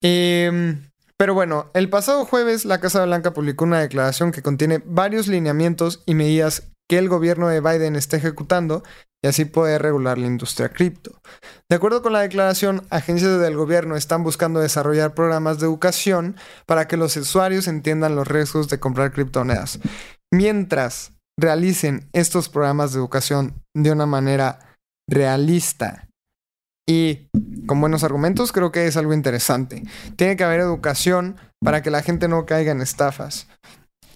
Em, 0.03 0.91
pero 1.17 1.35
bueno, 1.35 1.71
el 1.75 1.91
pasado 1.91 2.25
jueves 2.25 2.65
la 2.65 2.81
Casa 2.81 3.05
Blanca 3.05 3.33
publicó 3.33 3.65
una 3.65 3.81
declaración 3.81 4.33
que 4.33 4.43
contiene 4.43 4.83
varios 4.85 5.29
lineamientos 5.29 6.03
y 6.07 6.15
medidas 6.15 6.70
que 6.91 6.99
el 6.99 7.09
gobierno 7.09 7.47
de 7.47 7.61
Biden 7.61 7.95
está 7.95 8.17
ejecutando 8.17 8.83
y 9.23 9.29
así 9.29 9.45
poder 9.45 9.81
regular 9.81 10.19
la 10.19 10.27
industria 10.27 10.71
cripto. 10.71 11.13
De 11.69 11.77
acuerdo 11.77 12.03
con 12.03 12.13
la 12.13 12.23
declaración, 12.23 12.85
agencias 12.91 13.39
del 13.39 13.57
gobierno 13.57 13.95
están 13.95 14.25
buscando 14.25 14.59
desarrollar 14.59 15.15
programas 15.15 15.61
de 15.61 15.67
educación 15.67 16.35
para 16.67 16.89
que 16.89 16.97
los 16.97 17.17
usuarios 17.17 17.69
entiendan 17.69 18.17
los 18.17 18.27
riesgos 18.27 18.69
de 18.69 18.81
comprar 18.81 19.13
criptomonedas. 19.13 19.79
Mientras 20.33 21.13
realicen 21.39 22.09
estos 22.13 22.49
programas 22.49 22.93
de 22.93 22.99
educación 22.99 23.55
de 23.73 23.93
una 23.93 24.07
manera 24.07 24.59
realista 25.09 26.09
y 26.89 27.29
con 27.67 27.81
buenos 27.81 28.03
argumentos, 28.03 28.51
creo 28.51 28.73
que 28.73 28.89
es 28.89 28.97
algo 28.97 29.15
interesante. 29.15 29.85
Tiene 30.17 30.35
que 30.35 30.43
haber 30.43 30.59
educación 30.59 31.37
para 31.63 31.83
que 31.83 31.93
la 31.93 32.03
gente 32.03 32.27
no 32.27 32.47
caiga 32.47 32.73
en 32.73 32.81
estafas. 32.81 33.47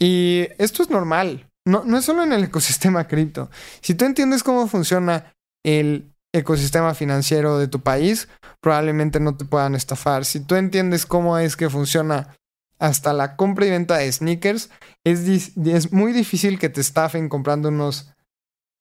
Y 0.01 0.49
esto 0.59 0.83
es 0.83 0.91
normal. 0.91 1.47
No, 1.67 1.85
no 1.85 1.99
es 1.99 2.05
solo 2.05 2.23
en 2.23 2.33
el 2.33 2.45
ecosistema 2.45 3.07
cripto. 3.07 3.51
Si 3.81 3.95
tú 3.95 4.05
entiendes 4.05 4.43
cómo 4.43 4.67
funciona 4.67 5.33
el 5.65 6.13
ecosistema 6.35 6.95
financiero 6.95 7.59
de 7.59 7.69
tu 7.69 7.81
país, 7.81 8.29
probablemente 8.61 9.21
no 9.21 9.37
te 9.37 9.45
puedan 9.45 9.75
estafar. 9.75 10.25
Si 10.25 10.41
tú 10.41 10.57
entiendes 10.57 11.07
cómo 11.07 11.39
es 11.39 11.57
que 11.57 11.71
funciona 11.71 12.37
hasta 12.79 13.13
la 13.13 13.37
compra 13.37 13.67
y 13.67 13.71
venta 13.71 13.97
de 13.97 14.11
sneakers, 14.11 14.71
es, 15.05 15.53
es 15.57 15.93
muy 15.93 16.13
difícil 16.13 16.59
que 16.59 16.69
te 16.69 16.81
estafen 16.81 17.29
comprando 17.29 17.69
unos 17.69 18.13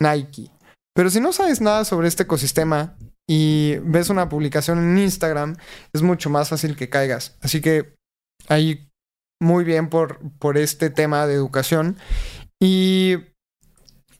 Nike. 0.02 0.52
Pero 0.96 1.10
si 1.10 1.20
no 1.20 1.32
sabes 1.32 1.62
nada 1.62 1.86
sobre 1.86 2.08
este 2.08 2.24
ecosistema 2.24 2.98
y 3.28 3.78
ves 3.84 4.10
una 4.10 4.30
publicación 4.30 4.80
en 4.80 4.98
Instagram, 4.98 5.56
es 5.94 6.02
mucho 6.02 6.30
más 6.30 6.50
fácil 6.50 6.76
que 6.76 6.90
caigas. 6.90 7.38
Así 7.42 7.62
que 7.62 7.96
ahí 8.48 8.90
muy 9.40 9.64
bien 9.64 9.90
por, 9.90 10.20
por 10.40 10.58
este 10.58 10.90
tema 10.90 11.28
de 11.28 11.36
educación. 11.36 11.98
Y 12.64 13.18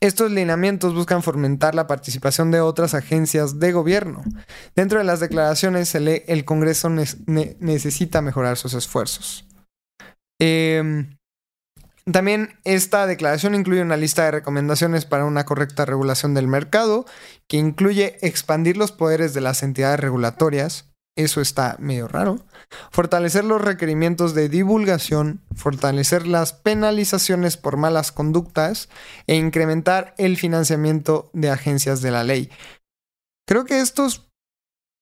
estos 0.00 0.30
lineamientos 0.30 0.92
buscan 0.92 1.22
fomentar 1.22 1.74
la 1.74 1.86
participación 1.86 2.50
de 2.50 2.60
otras 2.60 2.92
agencias 2.92 3.58
de 3.58 3.72
gobierno. 3.72 4.22
Dentro 4.76 4.98
de 4.98 5.04
las 5.04 5.18
declaraciones 5.18 5.88
se 5.88 6.00
lee 6.00 6.24
el 6.26 6.44
Congreso 6.44 6.90
necesita 6.90 8.20
mejorar 8.20 8.58
sus 8.58 8.74
esfuerzos. 8.74 9.48
Em, 10.38 11.16
también 12.04 12.58
esta 12.64 13.06
declaración 13.06 13.54
incluye 13.54 13.80
una 13.80 13.96
lista 13.96 14.26
de 14.26 14.32
recomendaciones 14.32 15.06
para 15.06 15.24
una 15.24 15.46
correcta 15.46 15.86
regulación 15.86 16.34
del 16.34 16.46
mercado, 16.46 17.06
que 17.48 17.56
incluye 17.56 18.18
expandir 18.20 18.76
los 18.76 18.92
poderes 18.92 19.32
de 19.32 19.40
las 19.40 19.62
entidades 19.62 20.00
regulatorias, 20.00 20.93
eso 21.16 21.40
está 21.40 21.76
medio 21.78 22.08
raro, 22.08 22.44
fortalecer 22.90 23.44
los 23.44 23.60
requerimientos 23.60 24.34
de 24.34 24.48
divulgación, 24.48 25.40
fortalecer 25.54 26.26
las 26.26 26.52
penalizaciones 26.52 27.56
por 27.56 27.76
malas 27.76 28.10
conductas 28.10 28.88
e 29.26 29.36
incrementar 29.36 30.14
el 30.18 30.36
financiamiento 30.36 31.30
de 31.32 31.50
agencias 31.50 32.02
de 32.02 32.10
la 32.10 32.24
ley. 32.24 32.50
Creo 33.46 33.64
que 33.64 33.80
estos 33.80 34.28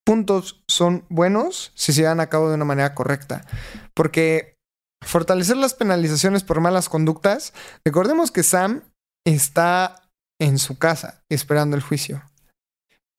puntos 0.04 0.62
son 0.68 1.04
buenos 1.08 1.72
si 1.74 1.92
se 1.92 2.02
llevan 2.02 2.20
a 2.20 2.28
cabo 2.28 2.48
de 2.48 2.56
una 2.56 2.64
manera 2.64 2.94
correcta, 2.94 3.46
porque 3.94 4.56
fortalecer 5.02 5.56
las 5.56 5.74
penalizaciones 5.74 6.44
por 6.44 6.60
malas 6.60 6.88
conductas, 6.88 7.54
recordemos 7.84 8.30
que 8.30 8.42
Sam 8.42 8.82
está 9.24 10.10
en 10.40 10.58
su 10.58 10.78
casa 10.78 11.22
esperando 11.28 11.76
el 11.76 11.82
juicio. 11.82 12.22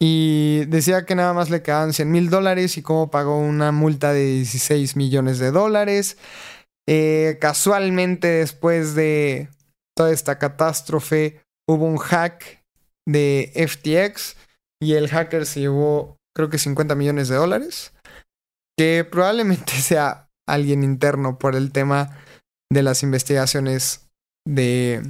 Y 0.05 0.65
decía 0.65 1.05
que 1.05 1.15
nada 1.15 1.31
más 1.31 1.49
le 1.49 1.61
quedaban 1.61 1.93
100 1.93 2.11
mil 2.11 2.29
dólares 2.29 2.77
y 2.77 2.81
cómo 2.81 3.09
pagó 3.09 3.39
una 3.39 3.71
multa 3.71 4.11
de 4.11 4.25
16 4.25 4.97
millones 4.97 5.39
de 5.39 5.51
dólares. 5.51 6.17
Eh, 6.89 7.37
casualmente 7.39 8.27
después 8.27 8.95
de 8.95 9.47
toda 9.95 10.11
esta 10.11 10.39
catástrofe 10.39 11.39
hubo 11.69 11.85
un 11.85 11.95
hack 11.95 12.65
de 13.07 13.53
FTX 13.55 14.35
y 14.81 14.95
el 14.95 15.07
hacker 15.07 15.45
se 15.45 15.61
llevó 15.61 16.17
creo 16.35 16.49
que 16.49 16.57
50 16.57 16.95
millones 16.95 17.29
de 17.29 17.37
dólares. 17.37 17.93
Que 18.77 19.07
probablemente 19.09 19.71
sea 19.81 20.29
alguien 20.45 20.83
interno 20.83 21.39
por 21.39 21.55
el 21.55 21.71
tema 21.71 22.21
de 22.69 22.83
las 22.83 23.03
investigaciones 23.03 24.09
de, 24.45 25.01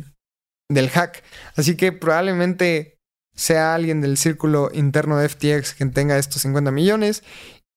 del 0.70 0.92
hack. 0.92 1.24
Así 1.56 1.76
que 1.78 1.92
probablemente 1.94 2.93
sea 3.36 3.74
alguien 3.76 4.02
del 4.02 4.18
círculo 4.18 4.70
interno 4.74 5.18
de 5.18 5.30
FTX 5.30 5.74
quien 5.74 5.92
tenga 5.92 6.18
estos 6.18 6.42
50 6.44 6.72
millones 6.72 7.24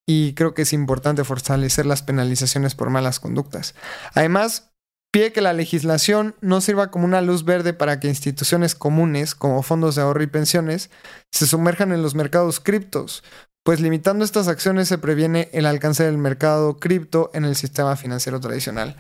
y 0.07 0.35
creo 0.35 0.54
que 0.54 0.62
es 0.62 0.72
importante 0.72 1.24
fortalecer 1.24 1.87
las 1.87 2.02
penalizaciones 2.02 2.74
por 2.74 2.90
malas 2.90 3.18
conductas. 3.18 3.74
Además, 4.14 4.70
pide 5.12 5.33
que 5.33 5.40
la 5.40 5.52
legislación 5.52 6.37
no 6.40 6.61
sirva 6.61 6.90
como 6.90 7.07
una 7.07 7.22
luz 7.22 7.44
verde 7.44 7.72
para 7.72 7.98
que 7.98 8.09
instituciones 8.09 8.74
comunes 8.74 9.35
como 9.35 9.62
fondos 9.62 9.96
de 9.96 10.02
ahorro 10.02 10.22
y 10.22 10.28
pensiones 10.28 10.90
se 11.33 11.46
sumerjan 11.46 11.92
en 11.92 12.02
los 12.02 12.14
mercados 12.14 12.61
criptos, 12.61 13.24
pues 13.64 13.81
limitando 13.81 14.24
estas 14.24 14.46
acciones 14.46 14.87
se 14.87 14.98
previene 14.98 15.48
el 15.52 15.66
alcance 15.66 16.04
del 16.04 16.18
mercado 16.18 16.76
cripto 16.76 17.31
en 17.35 17.44
el 17.44 17.57
sistema 17.57 17.96
financiero 17.96 18.40
tradicional. 18.40 18.96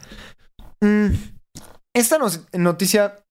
Mm, 0.80 1.10
esta 1.94 2.18
noticia 2.52 3.22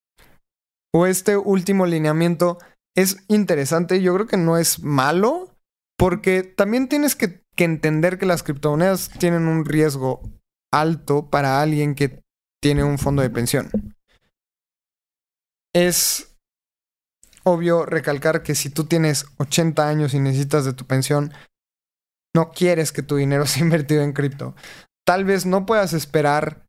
o 0.94 1.06
este 1.06 1.36
último 1.36 1.86
lineamiento 1.86 2.58
es 2.96 3.18
interesante, 3.28 4.02
yo 4.02 4.14
creo 4.14 4.28
que 4.28 4.38
no 4.38 4.58
es 4.58 4.80
malo, 4.80 5.56
porque 5.98 6.44
también 6.44 6.88
tienes 6.88 7.16
que, 7.16 7.44
entender 7.58 8.18
que 8.18 8.26
las 8.26 8.44
criptomonedas 8.44 9.10
tienen 9.18 9.48
un 9.48 9.64
riesgo 9.64 10.22
alto 10.74 11.30
para 11.30 11.62
alguien 11.62 11.96
que 11.96 12.22
tiene 12.62 12.84
un 12.84 12.98
fondo 12.98 13.22
de 13.22 13.30
pensión. 13.30 13.70
Es 15.74 16.36
obvio 17.44 17.86
recalcar 17.86 18.44
que 18.44 18.56
si 18.56 18.70
tú 18.70 18.86
tienes 18.86 19.26
80 19.38 19.88
años 19.88 20.14
y 20.14 20.20
necesitas 20.20 20.66
de 20.66 20.74
tu 20.74 20.86
pensión, 20.86 21.32
no 22.36 22.52
quieres 22.52 22.92
que 22.92 23.04
tu 23.04 23.16
dinero 23.16 23.46
sea 23.46 23.64
invertido 23.64 24.02
en 24.02 24.14
cripto. 24.14 24.56
Tal 25.06 25.24
vez 25.24 25.46
no 25.46 25.66
puedas 25.66 25.94
esperar 25.94 26.65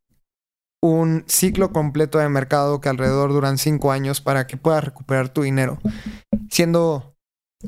un 0.81 1.23
ciclo 1.27 1.71
completo 1.71 2.19
de 2.19 2.29
mercado 2.29 2.81
que 2.81 2.89
alrededor 2.89 3.31
duran 3.31 3.57
cinco 3.57 3.91
años 3.91 4.21
para 4.21 4.47
que 4.47 4.57
puedas 4.57 4.83
recuperar 4.83 5.29
tu 5.29 5.41
dinero. 5.41 5.79
Siendo, 6.49 7.15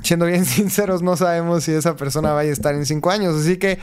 siendo 0.03 0.25
bien 0.25 0.45
sinceros, 0.45 1.01
no 1.01 1.17
sabemos 1.17 1.63
si 1.63 1.73
esa 1.73 1.95
persona 1.95 2.33
vaya 2.33 2.49
a 2.49 2.53
estar 2.53 2.75
en 2.75 2.85
cinco 2.85 3.09
años. 3.09 3.35
Así 3.35 3.57
que 3.57 3.79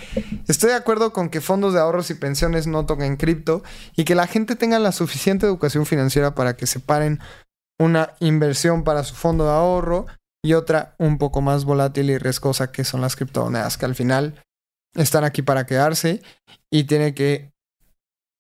estoy 0.49 0.71
de 0.71 0.77
acuerdo 0.77 1.13
con 1.13 1.29
que 1.29 1.41
fondos 1.41 1.75
de 1.75 1.81
ahorros 1.81 2.11
y 2.11 2.15
pensiones 2.15 2.67
no 2.67 2.87
toquen 2.87 3.17
cripto 3.17 3.63
y 3.97 4.05
que 4.05 4.15
la 4.15 4.27
gente 4.27 4.57
tenga 4.57 4.79
la 4.79 4.93
suficiente 4.93 5.47
educación 5.47 5.87
financiera 5.87 6.35
para 6.35 6.57
que 6.57 6.67
separen 6.67 7.21
una 7.79 8.15
inversión 8.21 8.85
para 8.85 9.05
su 9.05 9.15
fondo 9.15 9.45
de 9.45 9.51
ahorro 9.51 10.07
y 10.43 10.55
otra 10.55 10.95
un 10.99 11.19
poco 11.19 11.41
más 11.41 11.65
volátil 11.65 12.11
y 12.11 12.19
riesgosa 12.19 12.71
que 12.71 12.85
son 12.85 13.01
las 13.01 13.17
criptomonedas, 13.17 13.77
que 13.77 13.85
al 13.85 13.95
final 13.95 14.43
están 14.95 15.25
aquí 15.25 15.43
para 15.43 15.67
quedarse 15.67 16.23
y 16.71 16.85
tiene 16.85 17.15
que 17.15 17.53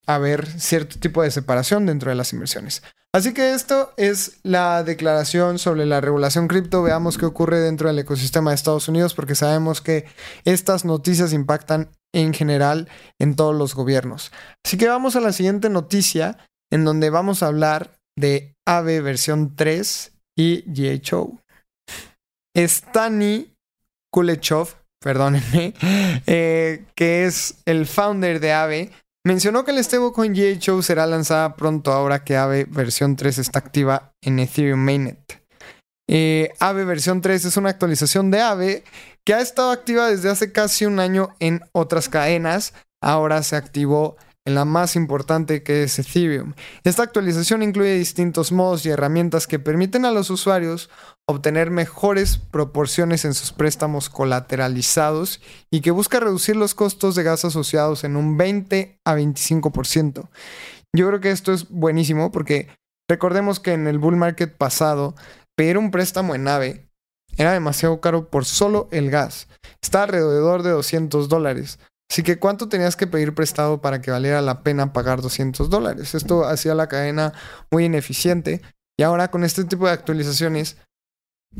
haber 0.07 0.47
cierto 0.61 0.99
tipo 0.99 1.23
de 1.23 1.31
separación 1.31 1.87
dentro 1.87 2.11
de 2.11 2.17
las 2.17 2.33
inversiones. 2.33 2.83
Así 3.13 3.33
que 3.33 3.55
esto 3.55 3.95
es 3.97 4.41
la 4.43 4.83
declaración 4.83 5.59
sobre 5.59 5.87
la 5.87 6.03
regulación 6.03 6.49
cripto. 6.49 6.83
Veamos 6.83 7.17
qué 7.17 7.25
ocurre 7.25 7.61
dentro 7.61 7.89
del 7.89 7.99
ecosistema 7.99 8.51
de 8.51 8.57
Estados 8.57 8.89
Unidos 8.89 9.15
porque 9.15 9.35
sabemos 9.35 9.81
que 9.81 10.05
estas 10.45 10.85
noticias 10.85 11.33
impactan 11.33 11.89
en 12.15 12.35
general 12.35 12.89
en 13.19 13.35
todos 13.35 13.55
los 13.55 13.75
gobiernos. 13.75 14.33
Así 14.65 14.77
que 14.77 14.89
vamos 14.89 15.17
a 15.17 15.21
la 15.21 15.33
siguiente 15.33 15.71
noticia 15.71 16.39
en 16.71 16.85
donde 16.85 17.11
vamos 17.11 17.43
a 17.43 17.47
hablar 17.47 17.99
de 18.19 18.55
AVE 18.67 19.01
versión 19.01 19.57
3 19.57 20.13
y 20.37 20.65
GHO. 20.67 21.41
Stani 22.55 23.53
Kulechov, 24.13 24.75
perdónenme, 25.01 25.75
eh, 26.27 26.85
que 26.95 27.25
es 27.25 27.63
el 27.67 27.87
founder 27.87 28.41
de 28.41 28.53
AVE, 28.53 28.93
Mencionó 29.27 29.65
que 29.65 29.73
el 29.73 29.83
stablecoin 29.83 30.35
GHO 30.35 30.83
será 30.83 31.05
lanzada 31.05 31.57
pronto 31.57 31.93
ahora 31.93 32.23
que 32.23 32.37
AVE 32.37 32.65
versión 32.71 33.17
3 33.17 33.39
está 33.39 33.59
activa 33.59 34.13
en 34.23 34.39
Ethereum 34.39 34.79
Mainnet. 34.79 35.43
Eh, 36.09 36.53
AVE 36.61 36.85
versión 36.85 37.21
3 37.21 37.45
es 37.45 37.57
una 37.57 37.71
actualización 37.71 38.31
de 38.31 38.41
AVE 38.41 38.85
que 39.25 39.35
ha 39.35 39.41
estado 39.41 39.73
activa 39.73 40.09
desde 40.09 40.31
hace 40.31 40.53
casi 40.53 40.87
un 40.87 41.01
año 41.01 41.31
en 41.41 41.63
otras 41.73 42.09
cadenas. 42.09 42.73
Ahora 43.03 43.43
se 43.43 43.57
activó 43.57 44.17
en 44.45 44.55
la 44.55 44.65
más 44.65 44.95
importante 44.95 45.65
que 45.65 45.83
es 45.83 45.99
Ethereum. 45.99 46.55
Esta 46.85 47.03
actualización 47.03 47.65
incluye 47.65 47.99
distintos 47.99 48.53
modos 48.53 48.87
y 48.87 48.91
herramientas 48.91 49.49
que 49.49 49.59
permiten 49.59 50.05
a 50.05 50.13
los 50.13 50.31
usuarios 50.31 50.89
obtener 51.29 51.71
mejores 51.71 52.39
proporciones 52.39 53.25
en 53.25 53.35
sus 53.35 53.53
préstamos 53.53 54.09
colateralizados 54.09 55.41
y 55.71 55.81
que 55.81 55.91
busca 55.91 56.21
reducir 56.21 56.55
los 56.55 56.75
costos 56.75 57.17
de 57.17 57.25
gas 57.25 57.45
asociados 57.45 58.05
en 58.05 58.17
un 58.17 58.37
20 58.37 59.01
a 59.05 59.17
25%. 59.17 60.29
Yo 60.95 61.09
creo 61.09 61.21
que 61.21 61.33
esto 61.33 61.53
es 61.53 61.69
buenísimo 61.69 62.31
porque 62.31 62.69
recordemos 63.11 63.59
que 63.59 63.73
en 63.73 63.89
el 63.89 63.99
bull 63.99 64.17
market 64.17 64.57
pasado 64.57 65.17
pedir 65.57 65.79
un 65.79 65.91
préstamo 65.91 66.35
en 66.37 66.47
AVE 66.47 66.89
era 67.37 67.53
demasiado 67.53 68.01
caro 68.01 68.31
por 68.31 68.45
solo 68.45 68.89
el 68.93 69.11
gas. 69.11 69.49
Está 69.83 70.05
alrededor 70.05 70.63
de 70.63 70.71
200 70.71 71.29
dólares. 71.29 71.81
Así 72.09 72.23
que 72.23 72.39
¿cuánto 72.39 72.69
tenías 72.69 72.95
que 72.95 73.09
pedir 73.09 73.35
prestado 73.35 73.81
para 73.81 74.01
que 74.01 74.13
valiera 74.13 74.41
la 74.41 74.63
pena 74.63 74.93
pagar 74.93 75.21
200 75.21 75.69
dólares? 75.71 76.15
Esto 76.15 76.45
hacía 76.45 76.75
la 76.77 76.87
cadena 76.87 77.33
muy 77.71 77.85
ineficiente 77.85 78.63
y 78.97 79.03
ahora 79.03 79.31
con 79.31 79.43
este 79.43 79.65
tipo 79.65 79.87
de 79.87 79.93
actualizaciones 79.93 80.77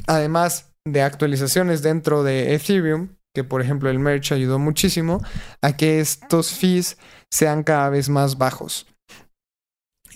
además 0.07 0.73
de 0.87 1.03
actualizaciones 1.03 1.83
dentro 1.83 2.23
de 2.23 2.55
Ethereum, 2.55 3.17
que 3.35 3.45
por 3.45 3.61
ejemplo 3.61 3.91
el 3.91 3.99
merch 3.99 4.33
ayudó 4.33 4.59
muchísimo 4.59 5.23
a 5.61 5.77
que 5.77 6.01
estos 6.01 6.53
fees 6.53 6.97
sean 7.31 7.65
cada 7.65 7.91
vez 7.91 8.09
más 8.09 8.39
bajos. 8.39 8.87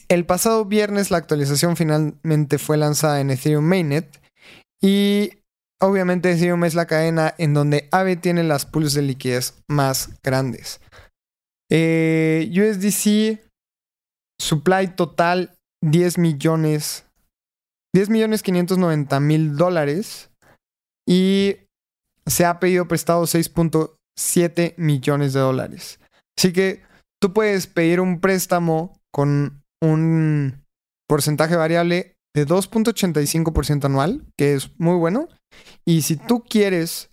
El 0.08 0.26
pasado 0.26 0.64
viernes 0.64 1.10
la 1.10 1.18
actualización 1.18 1.76
finalmente 1.76 2.58
fue 2.58 2.76
lanzada 2.76 3.20
en 3.20 3.30
Ethereum 3.30 3.64
Mainnet 3.64 4.20
y 4.82 5.30
obviamente 5.80 6.32
Ethereum 6.32 6.64
es 6.64 6.74
la 6.74 6.86
cadena 6.86 7.34
en 7.38 7.54
donde 7.54 7.88
Aave 7.92 8.16
tiene 8.16 8.42
las 8.42 8.66
pools 8.66 8.94
de 8.94 9.02
liquidez 9.02 9.54
más 9.68 10.10
grandes. 10.22 10.80
Eh, 11.70 12.50
USDC 12.50 13.40
supply 14.40 14.88
total 14.96 15.54
10 15.82 16.18
millones 16.18 17.04
10 17.94 18.10
millones 18.10 18.42
590 18.42 19.20
mil 19.20 19.56
dólares 19.56 20.30
y 21.08 21.56
se 22.26 22.44
ha 22.44 22.60
pedido 22.60 22.86
prestado 22.86 23.22
6.7 23.24 24.74
millones 24.76 25.32
de 25.32 25.40
dólares. 25.40 25.98
Así 26.38 26.52
que 26.52 26.82
tú 27.20 27.32
puedes 27.32 27.66
pedir 27.66 28.00
un 28.00 28.20
préstamo 28.20 29.00
con 29.12 29.64
un 29.82 30.62
porcentaje 31.08 31.56
variable 31.56 32.14
de 32.34 32.46
2.85% 32.46 33.86
anual, 33.86 34.24
que 34.38 34.54
es 34.54 34.70
muy 34.78 34.94
bueno. 34.96 35.28
Y 35.84 36.02
si 36.02 36.14
tú 36.16 36.44
quieres 36.44 37.10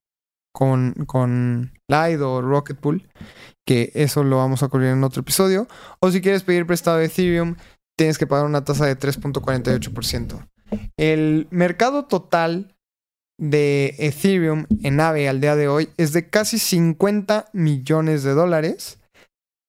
con, 0.53 0.93
con 1.05 1.73
Lido 1.87 2.33
o 2.33 2.41
Rocket 2.41 2.79
Pool, 2.79 3.09
que 3.65 3.91
eso 3.95 4.23
lo 4.23 4.37
vamos 4.37 4.63
a 4.63 4.69
cubrir 4.69 4.89
en 4.89 5.03
otro 5.03 5.21
episodio. 5.21 5.67
O 5.99 6.09
si 6.11 6.21
quieres 6.21 6.43
pedir 6.43 6.65
prestado 6.65 6.99
Ethereum, 6.99 7.55
tienes 7.97 8.17
que 8.17 8.27
pagar 8.27 8.45
una 8.45 8.63
tasa 8.63 8.85
de 8.85 8.97
3.48%. 8.97 10.47
El 10.97 11.47
mercado 11.51 12.05
total 12.05 12.76
de 13.39 13.95
Ethereum 13.99 14.65
en 14.83 14.99
AVE 14.99 15.29
al 15.29 15.41
día 15.41 15.55
de 15.55 15.67
hoy 15.67 15.89
es 15.97 16.13
de 16.13 16.29
casi 16.29 16.59
50 16.59 17.49
millones 17.53 18.23
de 18.23 18.33
dólares, 18.33 18.99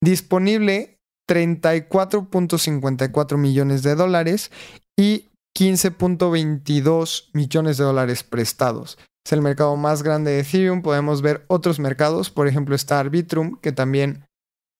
disponible 0.02 0.98
34.54 1.28 3.36
millones 3.36 3.82
de 3.82 3.94
dólares 3.94 4.50
y 4.98 5.26
15.22 5.56 7.28
millones 7.32 7.76
de 7.76 7.84
dólares 7.84 8.22
prestados. 8.22 8.98
Es 9.26 9.32
el 9.32 9.42
mercado 9.42 9.76
más 9.76 10.02
grande 10.02 10.30
de 10.30 10.40
Ethereum. 10.40 10.80
Podemos 10.80 11.20
ver 11.20 11.44
otros 11.48 11.78
mercados, 11.78 12.30
por 12.30 12.48
ejemplo 12.48 12.74
está 12.74 12.98
Arbitrum, 12.98 13.58
que 13.60 13.72
también 13.72 14.24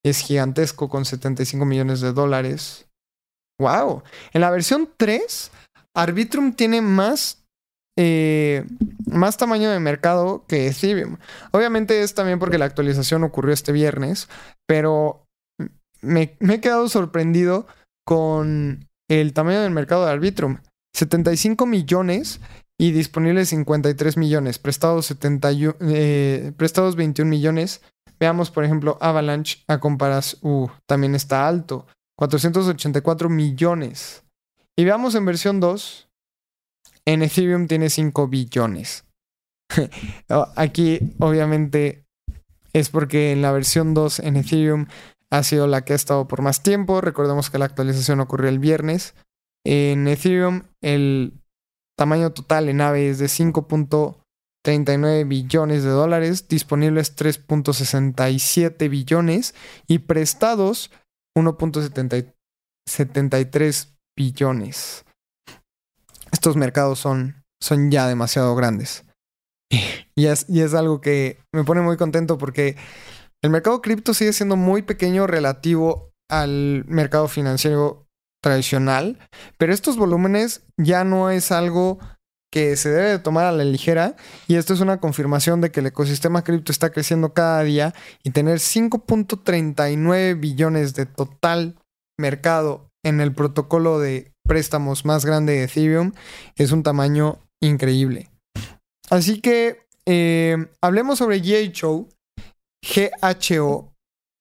es 0.05 0.20
gigantesco 0.20 0.88
con 0.88 1.05
75 1.05 1.64
millones 1.66 2.01
de 2.01 2.12
dólares. 2.12 2.87
¡Wow! 3.61 4.03
En 4.33 4.40
la 4.40 4.51
versión 4.51 4.88
3, 4.96 5.51
Arbitrum 5.94 6.55
tiene 6.55 6.81
más 6.81 7.44
eh, 8.00 8.64
más 9.06 9.37
tamaño 9.38 9.72
de 9.72 9.80
mercado 9.80 10.44
que 10.46 10.68
Ethereum. 10.68 11.16
Obviamente 11.50 12.00
es 12.04 12.14
también 12.14 12.38
porque 12.38 12.56
la 12.56 12.64
actualización 12.64 13.24
ocurrió 13.24 13.52
este 13.52 13.72
viernes, 13.72 14.28
pero 14.68 15.24
me, 16.00 16.37
he 16.38 16.61
quedado 16.61 16.88
sorprendido 16.88 17.66
con 18.06 18.87
el 19.11 19.32
tamaño 19.32 19.61
del 19.62 19.72
mercado 19.72 20.06
de 20.06 20.12
Arbitrum. 20.12 20.58
75 20.94 21.66
millones 21.66 22.40
y 22.78 22.92
disponibles 22.92 23.48
53 23.48 24.16
millones, 24.16 24.61
prestados, 24.61 25.12
eh, 25.80 26.52
prestados 26.56 26.94
21 26.94 27.28
millones. 27.28 27.82
Veamos, 28.20 28.52
por 28.52 28.64
ejemplo, 28.64 28.96
Avalanche 29.00 29.64
a 29.66 29.80
comparación, 29.80 30.40
uh, 30.44 30.68
también 30.87 31.16
está 31.16 31.48
alto, 31.48 31.88
484 32.16 33.28
millones. 33.28 34.22
Y 34.76 34.84
veamos 34.84 35.16
en 35.16 35.24
versión 35.24 35.58
2, 35.58 36.08
en 37.09 37.23
Ethereum 37.23 37.66
tiene 37.68 37.88
5 37.88 38.29
billones. 38.29 39.07
Aquí 40.57 41.14
obviamente 41.18 42.05
es 42.75 42.90
porque 42.90 43.33
en 43.33 43.40
la 43.40 43.51
versión 43.51 43.94
2 43.94 44.21
en 44.21 44.37
Ethereum 44.37 44.88
ha 45.31 45.42
sido 45.42 45.66
la 45.66 45.87
que 45.87 45.94
ha 45.94 45.97
estado 45.97 46.29
por 46.29 46.42
más 46.42 46.62
tiempo. 46.62 47.01
Recordemos 47.01 47.49
que 47.49 47.57
la 47.59 47.64
actualización 47.64 48.21
ocurrió 48.21 48.51
el 48.51 48.59
viernes. 48.59 49.14
En 49.64 50.07
Ethereum 50.07 50.64
el 50.83 51.33
tamaño 51.97 52.33
total 52.33 52.68
en 52.68 52.83
AVE 52.83 53.09
es 53.09 53.18
de 53.18 53.25
5.39 53.27 55.27
billones 55.27 55.85
de 55.85 55.90
dólares, 55.90 56.47
disponibles 56.47 57.16
3.67 57.16 58.90
billones 58.90 59.55
y 59.87 60.01
prestados 60.01 60.90
1.73 61.35 63.94
billones 64.14 65.07
estos 66.38 66.55
mercados 66.55 67.01
son, 67.01 67.42
son 67.61 67.90
ya 67.90 68.07
demasiado 68.07 68.55
grandes. 68.55 69.05
Y 70.14 70.27
es, 70.27 70.46
y 70.48 70.61
es 70.61 70.72
algo 70.72 71.01
que 71.01 71.38
me 71.53 71.64
pone 71.64 71.81
muy 71.81 71.96
contento 71.96 72.38
porque 72.38 72.77
el 73.42 73.51
mercado 73.51 73.83
cripto 73.83 74.14
sigue 74.14 74.33
siendo 74.33 74.55
muy 74.55 74.83
pequeño 74.83 75.27
relativo 75.27 76.12
al 76.31 76.85
mercado 76.87 77.27
financiero 77.27 78.07
tradicional, 78.40 79.18
pero 79.59 79.72
estos 79.72 79.96
volúmenes 79.96 80.62
ya 80.77 81.03
no 81.03 81.29
es 81.31 81.51
algo 81.51 81.98
que 82.53 82.77
se 82.77 82.88
debe 82.90 83.11
de 83.11 83.18
tomar 83.18 83.46
a 83.46 83.53
la 83.53 83.64
ligera 83.64 84.14
y 84.46 84.55
esto 84.55 84.74
es 84.74 84.81
una 84.81 85.01
confirmación 85.01 85.61
de 85.61 85.72
que 85.72 85.81
el 85.81 85.87
ecosistema 85.87 86.44
cripto 86.44 86.70
está 86.70 86.90
creciendo 86.90 87.35
cada 87.35 87.64
día 87.64 87.94
y 88.22 88.31
tener 88.31 88.59
5.39 88.59 90.38
billones 90.38 90.94
de 90.94 91.05
total 91.05 91.77
mercado 92.16 92.88
en 93.05 93.20
el 93.20 93.35
protocolo 93.35 93.98
de 93.98 94.33
préstamos 94.48 95.04
más 95.04 95.24
grande 95.24 95.52
de 95.52 95.64
Ethereum 95.64 96.12
es 96.56 96.72
un 96.72 96.82
tamaño 96.82 97.38
increíble. 97.61 98.30
Así 99.11 99.40
que 99.40 99.87
eh, 100.06 100.56
hablemos 100.80 101.18
sobre 101.18 101.38
GHO. 101.38 102.08
GHO 102.82 103.94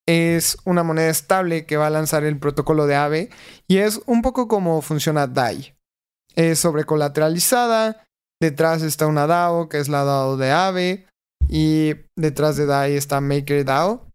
es 0.07 0.57
una 0.63 0.83
moneda 0.83 1.09
estable 1.09 1.65
que 1.65 1.77
va 1.77 1.87
a 1.87 1.91
lanzar 1.91 2.23
el 2.23 2.39
protocolo 2.39 2.87
de 2.87 2.95
AVE 2.95 3.29
y 3.67 3.77
es 3.77 4.01
un 4.07 4.23
poco 4.23 4.47
como 4.47 4.81
funciona 4.81 5.27
DAI. 5.27 5.75
Es 6.35 6.59
sobrecolateralizada, 6.59 8.05
detrás 8.41 8.81
está 8.81 9.07
una 9.07 9.27
DAO 9.27 9.69
que 9.69 9.79
es 9.79 9.89
la 9.89 10.03
DAO 10.03 10.37
de 10.37 10.51
AVE 10.51 11.07
y 11.49 11.93
detrás 12.15 12.55
de 12.55 12.65
DAI 12.65 12.95
está 12.95 13.19
MakerDAO 13.21 14.06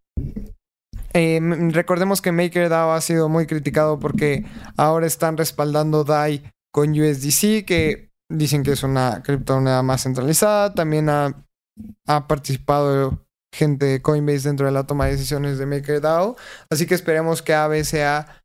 eh, 1.14 1.40
recordemos 1.70 2.20
que 2.20 2.32
MakerDAO 2.32 2.92
ha 2.92 3.00
sido 3.00 3.28
muy 3.28 3.46
criticado 3.46 3.98
porque 3.98 4.44
ahora 4.76 5.06
están 5.06 5.36
respaldando 5.36 6.04
DAI 6.04 6.42
con 6.72 6.90
USDC, 6.90 7.64
que 7.64 8.10
dicen 8.30 8.62
que 8.62 8.72
es 8.72 8.82
una 8.82 9.22
criptomoneda 9.22 9.82
más 9.82 10.02
centralizada. 10.02 10.74
También 10.74 11.08
ha, 11.08 11.44
participado 12.28 13.26
gente 13.54 13.86
de 13.86 14.02
Coinbase 14.02 14.48
dentro 14.48 14.66
de 14.66 14.72
la 14.72 14.86
toma 14.86 15.06
de 15.06 15.12
decisiones 15.12 15.58
de 15.58 15.66
MakerDAO. 15.66 16.36
Así 16.70 16.86
que 16.86 16.94
esperemos 16.94 17.42
que 17.42 17.54
AVE 17.54 17.84
sea 17.84 18.42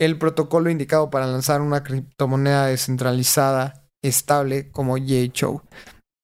el 0.00 0.18
protocolo 0.18 0.70
indicado 0.70 1.10
para 1.10 1.26
lanzar 1.26 1.60
una 1.60 1.84
criptomoneda 1.84 2.66
descentralizada 2.66 3.88
estable 4.02 4.70
como 4.72 4.98
YHO. 4.98 5.62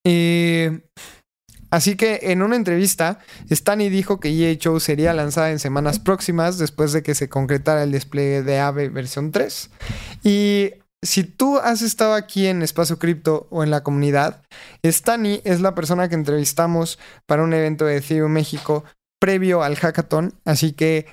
Eh, 0.04 0.80
Así 1.70 1.96
que 1.96 2.20
en 2.22 2.42
una 2.42 2.56
entrevista, 2.56 3.18
Stani 3.50 3.88
dijo 3.88 4.20
que 4.20 4.28
EHO 4.28 4.80
sería 4.80 5.12
lanzada 5.12 5.50
en 5.50 5.58
semanas 5.58 5.98
próximas 5.98 6.58
después 6.58 6.92
de 6.92 7.02
que 7.02 7.14
se 7.14 7.28
concretara 7.28 7.82
el 7.82 7.92
despliegue 7.92 8.42
de 8.42 8.58
AVE 8.58 8.88
versión 8.88 9.32
3. 9.32 9.70
Y 10.24 10.72
si 11.02 11.24
tú 11.24 11.58
has 11.58 11.82
estado 11.82 12.14
aquí 12.14 12.46
en 12.46 12.62
Espacio 12.62 12.98
Cripto 12.98 13.46
o 13.50 13.62
en 13.62 13.70
la 13.70 13.82
comunidad, 13.82 14.42
Stani 14.82 15.40
es 15.44 15.60
la 15.60 15.74
persona 15.74 16.08
que 16.08 16.14
entrevistamos 16.14 16.98
para 17.26 17.44
un 17.44 17.52
evento 17.52 17.84
de 17.84 17.98
Ethereum 17.98 18.32
México 18.32 18.84
previo 19.20 19.62
al 19.62 19.76
hackathon, 19.76 20.34
así 20.44 20.72
que 20.72 21.06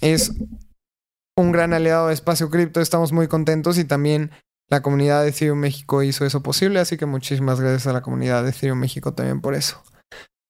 es 0.00 0.32
un 1.36 1.52
gran 1.52 1.72
aliado 1.72 2.08
de 2.08 2.14
Espacio 2.14 2.50
Cripto, 2.50 2.80
estamos 2.80 3.12
muy 3.12 3.28
contentos 3.28 3.78
y 3.78 3.84
también 3.84 4.30
la 4.70 4.82
comunidad 4.82 5.22
de 5.22 5.30
Ethereum 5.30 5.58
México 5.58 6.02
hizo 6.02 6.24
eso 6.24 6.42
posible, 6.42 6.78
así 6.78 6.96
que 6.96 7.06
muchísimas 7.06 7.60
gracias 7.60 7.86
a 7.88 7.92
la 7.92 8.02
comunidad 8.02 8.44
de 8.44 8.50
Ethereum 8.50 8.78
México 8.78 9.12
también 9.12 9.40
por 9.40 9.54
eso. 9.54 9.82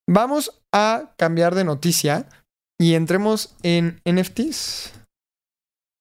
Vamos 0.08 0.62
a 0.72 1.14
cambiar 1.16 1.54
de 1.54 1.64
noticia 1.64 2.28
y 2.78 2.94
entremos 2.94 3.56
en 3.62 4.00
NFTs. 4.04 4.92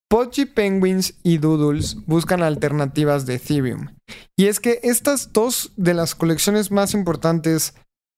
Podgy 0.10 0.46
Penguins 0.46 1.14
y 1.24 1.38
Doodles 1.38 1.98
buscan 2.08 2.42
alternativas 2.42 3.26
de 3.26 3.36
Ethereum. 3.36 3.96
Y 4.36 4.48
es 4.48 4.60
que 4.60 4.80
estas 4.82 5.32
dos 5.32 5.72
de 5.78 5.94
las 5.94 6.16
colecciones 6.16 6.72
más 6.72 6.96
importantes 6.96 7.76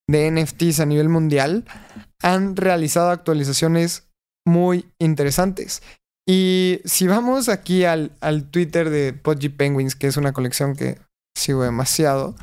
de 0.10 0.32
NFTs 0.32 0.80
a 0.80 0.86
nivel 0.86 1.10
mundial 1.10 1.66
han 2.22 2.56
realizado 2.56 3.10
actualizaciones 3.10 4.08
muy 4.46 4.90
interesantes. 5.00 5.84
Y 6.28 6.82
si 6.86 7.08
vamos 7.08 7.50
aquí 7.50 7.84
al, 7.84 8.12
al 8.22 8.50
Twitter 8.50 8.90
de 8.90 9.14
Podgy 9.14 9.50
Penguins, 9.50 9.96
que 9.96 10.08
es 10.08 10.18
una 10.18 10.34
colección 10.34 10.76
que 10.76 11.00
sigo 11.36 11.64
demasiado, 11.64 12.36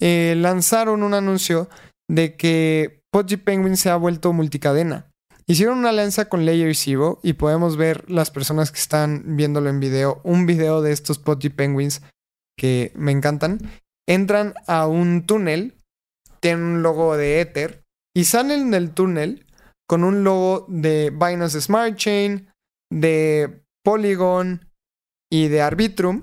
eh, 0.00 0.34
lanzaron 0.36 1.02
un 1.02 1.14
anuncio 1.14 1.68
de 2.08 2.36
que 2.36 3.02
Podgy 3.12 3.36
Penguins 3.36 3.80
se 3.80 3.90
ha 3.90 3.96
vuelto 3.96 4.32
multicadena. 4.32 5.10
Hicieron 5.46 5.78
una 5.78 5.90
alianza 5.90 6.28
con 6.28 6.44
Layer 6.44 6.74
Zero 6.76 7.20
y 7.22 7.34
podemos 7.34 7.76
ver 7.76 8.08
las 8.10 8.30
personas 8.30 8.70
que 8.70 8.78
están 8.78 9.36
viéndolo 9.36 9.70
en 9.70 9.80
video, 9.80 10.20
un 10.22 10.44
video 10.44 10.82
de 10.82 10.92
estos 10.92 11.18
Podgy 11.18 11.48
Penguins 11.48 12.02
que 12.58 12.92
me 12.94 13.12
encantan. 13.12 13.58
Entran 14.06 14.54
a 14.66 14.86
un 14.86 15.24
túnel, 15.26 15.74
tienen 16.40 16.64
un 16.64 16.82
logo 16.82 17.16
de 17.16 17.40
Ether 17.40 17.82
y 18.14 18.24
salen 18.24 18.70
del 18.70 18.90
túnel 18.90 19.46
con 19.86 20.04
un 20.04 20.22
logo 20.22 20.66
de 20.68 21.10
Binance 21.10 21.60
Smart 21.62 21.96
Chain, 21.96 22.50
de 22.90 23.62
Polygon 23.84 24.68
y 25.30 25.48
de 25.48 25.62
Arbitrum, 25.62 26.22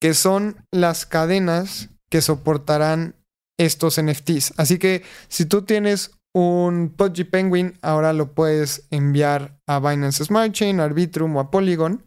que 0.00 0.14
son 0.14 0.56
las 0.72 1.06
cadenas 1.06 1.90
que 2.10 2.20
soportarán 2.20 3.16
estos 3.58 4.00
NFTs. 4.00 4.54
Así 4.56 4.78
que 4.78 5.02
si 5.28 5.46
tú 5.46 5.62
tienes 5.62 6.12
un 6.34 6.92
Pudgy 6.96 7.24
Penguin, 7.24 7.78
ahora 7.82 8.12
lo 8.12 8.34
puedes 8.34 8.86
enviar 8.90 9.58
a 9.66 9.78
Binance 9.78 10.24
Smart 10.24 10.52
Chain, 10.52 10.80
Arbitrum 10.80 11.36
o 11.36 11.40
a 11.40 11.50
Polygon 11.50 12.04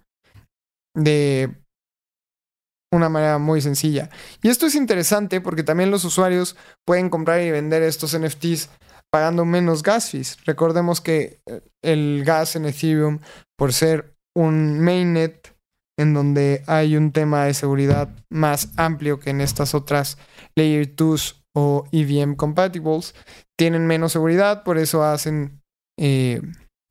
de 0.93 1.55
una 2.91 3.09
manera 3.09 3.37
muy 3.37 3.61
sencilla. 3.61 4.09
Y 4.41 4.49
esto 4.49 4.65
es 4.65 4.75
interesante 4.75 5.41
porque 5.41 5.63
también 5.63 5.91
los 5.91 6.03
usuarios 6.05 6.55
pueden 6.85 7.09
comprar 7.09 7.41
y 7.41 7.51
vender 7.51 7.83
estos 7.83 8.17
NFTs 8.17 8.69
pagando 9.11 9.45
menos 9.45 9.83
gas 9.83 10.11
fees. 10.11 10.37
Recordemos 10.45 11.01
que 11.01 11.39
eh, 11.45 11.61
el 11.81 12.23
gas 12.25 12.55
en 12.55 12.65
Ethereum, 12.65 13.19
por 13.57 13.73
ser 13.73 14.15
un 14.35 14.79
mainnet 14.79 15.55
en 15.99 16.13
donde 16.13 16.63
hay 16.67 16.95
un 16.95 17.11
tema 17.11 17.45
de 17.45 17.53
seguridad 17.53 18.09
más 18.29 18.69
amplio 18.77 19.19
que 19.19 19.31
en 19.31 19.41
estas 19.41 19.73
otras 19.73 20.17
Layer 20.55 20.95
2 20.95 21.43
o 21.55 21.87
EVM 21.91 22.35
compatibles, 22.35 23.15
tienen 23.57 23.87
menos 23.87 24.11
seguridad, 24.11 24.63
por 24.63 24.77
eso 24.77 25.03
hacen... 25.03 25.61
Eh, 25.99 26.41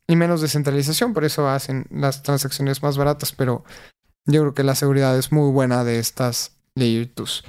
y 0.08 0.14
menos 0.14 0.40
descentralización, 0.40 1.14
por 1.14 1.24
eso 1.24 1.48
hacen 1.48 1.86
las 1.90 2.22
transacciones 2.22 2.80
más 2.82 2.96
baratas, 2.96 3.32
pero 3.32 3.64
yo 4.24 4.42
creo 4.42 4.54
que 4.54 4.62
la 4.62 4.76
seguridad 4.76 5.16
es 5.18 5.32
muy 5.32 5.50
buena 5.50 5.82
de 5.84 5.98
estas 5.98 6.56
Layer 6.76 7.12
2. 7.14 7.44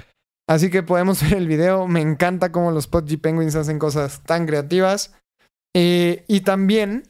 Así 0.48 0.70
que 0.70 0.82
podemos 0.82 1.22
ver 1.28 1.34
el 1.34 1.46
video. 1.46 1.86
Me 1.86 2.00
encanta 2.00 2.50
cómo 2.50 2.72
los 2.72 2.86
Podgy 2.86 3.16
Penguins 3.16 3.54
hacen 3.54 3.78
cosas 3.78 4.22
tan 4.24 4.46
creativas. 4.46 5.14
Eh, 5.76 6.24
y 6.26 6.40
también 6.40 7.04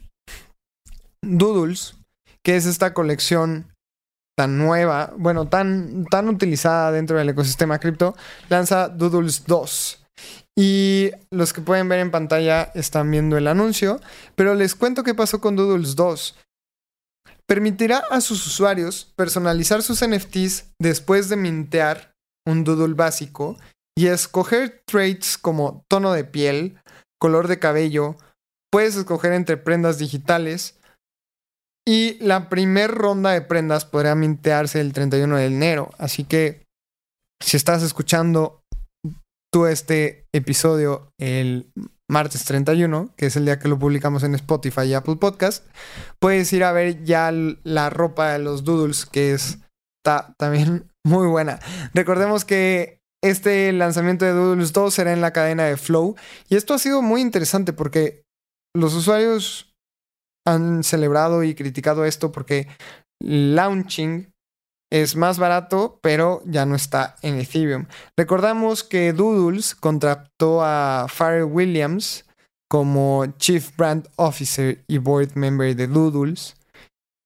Doodles, 1.22 1.97
que 2.48 2.56
es 2.56 2.64
esta 2.64 2.94
colección 2.94 3.66
tan 4.34 4.56
nueva, 4.56 5.12
bueno, 5.18 5.48
tan, 5.48 6.06
tan 6.06 6.30
utilizada 6.30 6.92
dentro 6.92 7.18
del 7.18 7.28
ecosistema 7.28 7.78
cripto, 7.78 8.16
lanza 8.48 8.88
Doodles 8.88 9.44
2. 9.44 10.06
Y 10.58 11.11
los 11.30 11.52
que 11.52 11.61
pueden 11.61 11.90
ver 11.90 12.00
en 12.00 12.11
pantalla 12.11 12.72
están 12.74 13.11
viendo 13.11 13.37
el 13.37 13.48
anuncio, 13.48 14.00
pero 14.34 14.54
les 14.54 14.74
cuento 14.74 15.02
qué 15.04 15.14
pasó 15.14 15.42
con 15.42 15.56
Doodles 15.56 15.94
2. 15.94 16.38
Permitirá 17.46 17.98
a 18.11 18.22
sus 18.22 18.46
usuarios 18.46 19.12
personalizar 19.14 19.82
sus 19.82 20.02
NFTs 20.02 20.70
después 20.80 21.28
de 21.28 21.37
mintear 21.37 22.12
un 22.46 22.64
doodle 22.64 22.94
básico 22.94 23.58
y 23.94 24.06
escoger 24.06 24.80
traits 24.87 25.37
como 25.37 25.84
tono 25.87 26.14
de 26.14 26.24
piel, 26.24 26.80
color 27.20 27.46
de 27.46 27.58
cabello, 27.58 28.16
puedes 28.72 28.96
escoger 28.96 29.34
entre 29.34 29.58
prendas 29.58 29.98
digitales 29.98 30.77
y 31.88 32.18
la 32.20 32.51
primer 32.51 32.90
ronda 32.90 33.31
de 33.31 33.40
prendas 33.40 33.87
podrá 33.87 34.14
mintearse 34.14 34.79
el 34.79 34.92
31 34.92 35.38
de 35.38 35.46
enero. 35.46 35.90
Así 35.96 36.24
que 36.24 36.66
si 37.42 37.57
estás 37.57 37.83
escuchando 37.83 38.61
tú 39.51 39.64
este 39.64 40.27
episodio 40.35 41.11
el 41.18 41.72
martes 42.07 42.44
31, 42.44 43.14
que 43.16 43.24
es 43.24 43.37
el 43.37 43.46
día 43.46 43.59
que 43.59 43.68
lo 43.68 43.79
publicamos 43.79 44.22
en 44.22 44.35
Spotify 44.35 44.83
y 44.83 44.92
Apple 44.92 45.16
Podcast, 45.16 45.64
puedes 46.18 46.53
ir 46.53 46.62
a 46.62 46.72
ver 46.72 47.05
ya 47.05 47.33
la 47.33 47.88
ropa 47.88 48.33
de 48.33 48.40
los 48.40 48.64
doodles, 48.64 49.07
que 49.07 49.33
es 49.33 49.57
está 50.05 50.35
también 50.38 50.92
muy 51.07 51.27
buena. 51.27 51.59
Recordemos 51.94 52.44
que 52.44 53.01
este 53.24 53.72
lanzamiento 53.72 54.27
de 54.27 54.33
Doodles 54.33 54.74
2 54.74 54.92
será 54.92 55.14
en 55.14 55.22
la 55.22 55.33
cadena 55.33 55.64
de 55.64 55.79
Flow. 55.79 56.16
Y 56.51 56.57
esto 56.57 56.74
ha 56.74 56.79
sido 56.79 57.01
muy 57.01 57.22
interesante 57.22 57.72
porque 57.72 58.24
los 58.77 58.92
usuarios 58.92 59.67
han 60.48 60.82
celebrado 60.82 61.42
y 61.42 61.54
criticado 61.54 62.04
esto 62.04 62.32
porque 62.32 62.68
launching 63.22 64.32
es 64.90 65.16
más 65.16 65.38
barato, 65.38 65.98
pero 66.02 66.42
ya 66.46 66.64
no 66.64 66.74
está 66.74 67.16
en 67.22 67.38
Ethereum. 67.38 67.87
Recordamos 68.16 68.84
que 68.84 69.12
Doodles 69.12 69.74
contrató 69.74 70.62
a 70.62 71.06
Pharrell 71.14 71.44
Williams 71.44 72.24
como 72.70 73.26
Chief 73.38 73.76
Brand 73.76 74.08
Officer 74.16 74.82
y 74.88 74.98
Board 74.98 75.32
Member 75.34 75.76
de 75.76 75.87
Doodles. 75.87 76.56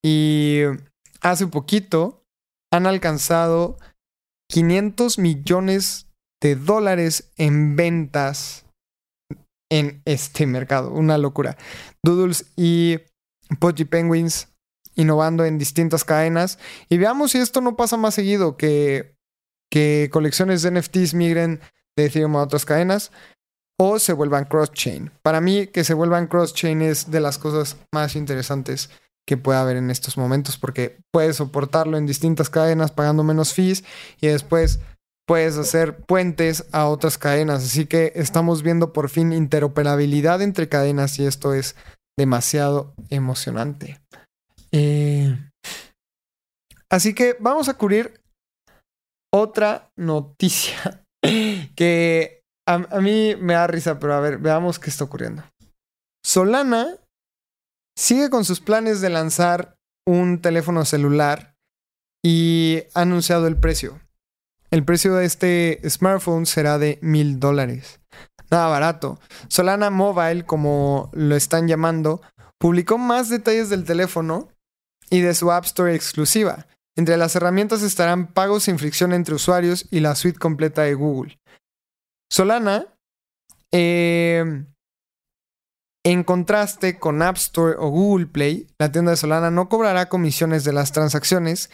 Y 0.04 0.62
hace 1.20 1.46
poquito 1.46 2.24
han 2.72 2.87
alcanzado 2.87 3.76
500 4.50 5.18
millones 5.18 6.08
de 6.42 6.56
dólares 6.56 7.32
en 7.37 7.76
ventas 7.76 8.66
en 9.70 10.02
este 10.04 10.46
mercado. 10.46 10.90
Una 10.90 11.16
locura. 11.16 11.56
Doodles 12.04 12.52
y 12.56 12.98
Pudgy 13.56 13.84
Penguins 13.84 14.48
innovando 14.94 15.44
en 15.44 15.58
distintas 15.58 16.04
cadenas. 16.04 16.58
Y 16.88 16.98
veamos 16.98 17.32
si 17.32 17.38
esto 17.38 17.60
no 17.60 17.76
pasa 17.76 17.96
más 17.96 18.14
seguido, 18.14 18.56
que, 18.56 19.16
que 19.70 20.10
colecciones 20.12 20.62
de 20.62 20.70
NFTs 20.70 21.14
migren 21.14 21.60
de 21.96 22.06
Ethereum 22.06 22.36
a 22.36 22.42
otras 22.42 22.64
cadenas 22.64 23.10
o 23.78 23.98
se 23.98 24.12
vuelvan 24.12 24.44
cross-chain. 24.44 25.10
Para 25.22 25.40
mí, 25.40 25.66
que 25.66 25.84
se 25.84 25.94
vuelvan 25.94 26.28
cross-chain 26.28 26.82
es 26.82 27.10
de 27.10 27.20
las 27.20 27.38
cosas 27.38 27.76
más 27.92 28.16
interesantes 28.16 28.90
que 29.26 29.36
pueda 29.36 29.62
haber 29.62 29.76
en 29.76 29.90
estos 29.90 30.16
momentos 30.16 30.58
porque 30.58 30.98
puedes 31.12 31.36
soportarlo 31.36 31.96
en 31.96 32.06
distintas 32.06 32.50
cadenas 32.50 32.90
pagando 32.90 33.22
menos 33.22 33.54
fees 33.54 33.84
y 34.20 34.26
después 34.26 34.80
puedes 35.26 35.56
hacer 35.56 35.96
puentes 35.96 36.66
a 36.72 36.86
otras 36.86 37.18
cadenas. 37.18 37.64
Así 37.64 37.86
que 37.86 38.12
estamos 38.16 38.62
viendo 38.62 38.92
por 38.92 39.08
fin 39.08 39.32
interoperabilidad 39.32 40.42
entre 40.42 40.68
cadenas 40.68 41.18
y 41.18 41.26
esto 41.26 41.54
es 41.54 41.76
demasiado 42.18 42.94
emocionante. 43.11 44.01
Eh, 44.72 45.37
así 46.90 47.14
que 47.14 47.37
vamos 47.40 47.68
a 47.68 47.75
cubrir 47.75 48.20
otra 49.33 49.90
noticia 49.96 51.05
que 51.77 52.42
a, 52.66 52.75
a 52.75 53.01
mí 53.01 53.35
me 53.37 53.55
da 53.55 53.66
risa, 53.66 53.98
pero 53.98 54.14
a 54.14 54.20
ver, 54.20 54.38
veamos 54.38 54.79
qué 54.79 54.90
está 54.90 55.05
ocurriendo. 55.05 55.42
Solana 56.25 56.96
sigue 57.98 58.31
con 58.31 58.44
sus 58.44 58.61
planes 58.61 59.01
de 59.01 59.11
lanzar 59.11 59.77
un 60.07 60.40
teléfono 60.40 60.85
celular 60.85 61.55
y 62.25 62.83
ha 62.94 63.03
anunciado 63.03 63.46
el 63.46 63.59
precio. 63.59 64.01
El 64.70 64.85
precio 64.85 65.14
de 65.14 65.27
este 65.27 65.81
smartphone 65.88 66.46
será 66.46 66.79
de 66.79 66.98
mil 67.03 67.38
dólares. 67.38 68.01
Nada 68.52 68.68
barato. 68.68 69.18
Solana 69.48 69.88
Mobile, 69.88 70.44
como 70.44 71.10
lo 71.14 71.34
están 71.36 71.68
llamando, 71.68 72.20
publicó 72.58 72.98
más 72.98 73.30
detalles 73.30 73.70
del 73.70 73.84
teléfono 73.84 74.50
y 75.08 75.20
de 75.22 75.34
su 75.34 75.50
App 75.50 75.64
Store 75.64 75.94
exclusiva. 75.94 76.66
Entre 76.94 77.16
las 77.16 77.34
herramientas 77.34 77.82
estarán 77.82 78.26
pagos 78.26 78.64
sin 78.64 78.78
fricción 78.78 79.14
entre 79.14 79.34
usuarios 79.34 79.88
y 79.90 80.00
la 80.00 80.14
suite 80.14 80.38
completa 80.38 80.82
de 80.82 80.92
Google. 80.92 81.40
Solana 82.30 82.86
eh, 83.72 84.44
en 86.04 86.24
contraste 86.24 86.98
con 86.98 87.22
App 87.22 87.36
Store 87.36 87.76
o 87.78 87.88
Google 87.88 88.26
Play, 88.26 88.66
la 88.78 88.92
tienda 88.92 89.12
de 89.12 89.16
Solana 89.16 89.50
no 89.50 89.70
cobrará 89.70 90.10
comisiones 90.10 90.64
de 90.64 90.74
las 90.74 90.92
transacciones 90.92 91.70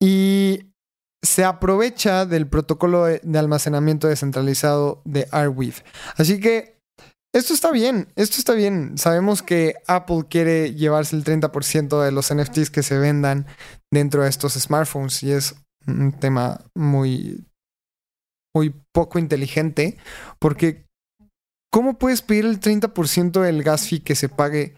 y 0.00 0.67
se 1.22 1.44
aprovecha 1.44 2.26
del 2.26 2.46
protocolo 2.46 3.04
de 3.04 3.38
almacenamiento 3.38 4.08
descentralizado 4.08 5.02
de 5.04 5.26
Arweave. 5.32 5.82
Así 6.16 6.40
que 6.40 6.78
esto 7.34 7.52
está 7.52 7.70
bien, 7.72 8.08
esto 8.16 8.36
está 8.38 8.54
bien. 8.54 8.96
Sabemos 8.96 9.42
que 9.42 9.74
Apple 9.86 10.24
quiere 10.30 10.74
llevarse 10.74 11.16
el 11.16 11.24
30% 11.24 12.02
de 12.02 12.12
los 12.12 12.32
NFTs 12.32 12.70
que 12.70 12.82
se 12.82 12.98
vendan 12.98 13.46
dentro 13.92 14.22
de 14.22 14.30
estos 14.30 14.54
smartphones 14.54 15.22
y 15.22 15.32
es 15.32 15.54
un 15.86 16.12
tema 16.12 16.60
muy 16.74 17.44
muy 18.54 18.74
poco 18.92 19.18
inteligente 19.18 19.98
porque 20.38 20.88
¿Cómo 21.70 21.98
puedes 21.98 22.22
pedir 22.22 22.46
el 22.46 22.60
30% 22.60 23.42
del 23.42 23.62
gas 23.62 23.88
fee 23.88 24.00
que 24.00 24.14
se 24.14 24.28
pague 24.28 24.76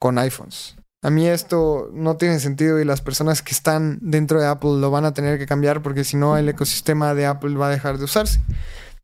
con 0.00 0.18
iPhones? 0.18 0.76
A 1.02 1.10
mí 1.10 1.26
esto 1.28 1.90
no 1.92 2.16
tiene 2.16 2.40
sentido 2.40 2.80
y 2.80 2.84
las 2.84 3.00
personas 3.00 3.40
que 3.40 3.52
están 3.52 3.98
dentro 4.00 4.40
de 4.40 4.48
Apple 4.48 4.78
lo 4.78 4.90
van 4.90 5.04
a 5.04 5.14
tener 5.14 5.38
que 5.38 5.46
cambiar 5.46 5.80
porque 5.80 6.02
si 6.02 6.16
no 6.16 6.36
el 6.36 6.48
ecosistema 6.48 7.14
de 7.14 7.26
Apple 7.26 7.56
va 7.56 7.68
a 7.68 7.70
dejar 7.70 7.98
de 7.98 8.04
usarse. 8.04 8.40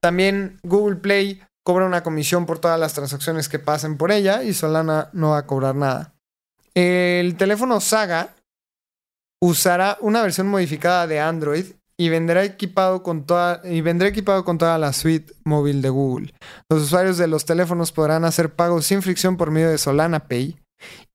También 0.01 0.59
Google 0.65 0.97
Play 0.97 1.41
cobra 1.63 1.87
una 1.87 2.03
comisión 2.03 2.47
por 2.47 2.59
todas 2.59 2.81
las 2.81 2.95
transacciones 2.95 3.49
que 3.49 3.61
pasen 3.61 3.97
por 3.97 4.11
ella 4.11 4.43
y 4.43 4.55
Solana 4.55 5.09
no 5.13 5.31
va 5.31 5.39
a 5.39 5.47
cobrar 5.47 5.77
nada. 5.77 6.15
El 6.75 7.37
teléfono 7.37 7.81
Saga 7.81 8.35
usará 9.41 9.97
una 10.01 10.21
versión 10.21 10.49
modificada 10.49 11.07
de 11.07 11.21
Android 11.21 11.67
y 11.97 12.09
vendrá 12.09 12.43
equipado 12.43 13.05
con 13.05 13.25
toda 13.25 13.61
y 13.63 13.81
vendrá 13.83 14.09
equipado 14.09 14.45
con 14.45 14.59
toda 14.59 14.79
la 14.79 14.93
suite 14.93 15.33
móvil 15.45 15.81
de 15.81 15.91
Google. 15.91 16.35
Los 16.69 16.83
usuarios 16.83 17.19
de 17.19 17.29
los 17.29 17.45
teléfonos 17.45 17.93
podrán 17.93 18.25
hacer 18.25 18.53
pagos 18.53 18.87
sin 18.87 19.01
fricción 19.01 19.37
por 19.37 19.53
medio 19.53 19.71
de 19.71 19.79
Solana 19.79 20.27
Pay 20.27 20.59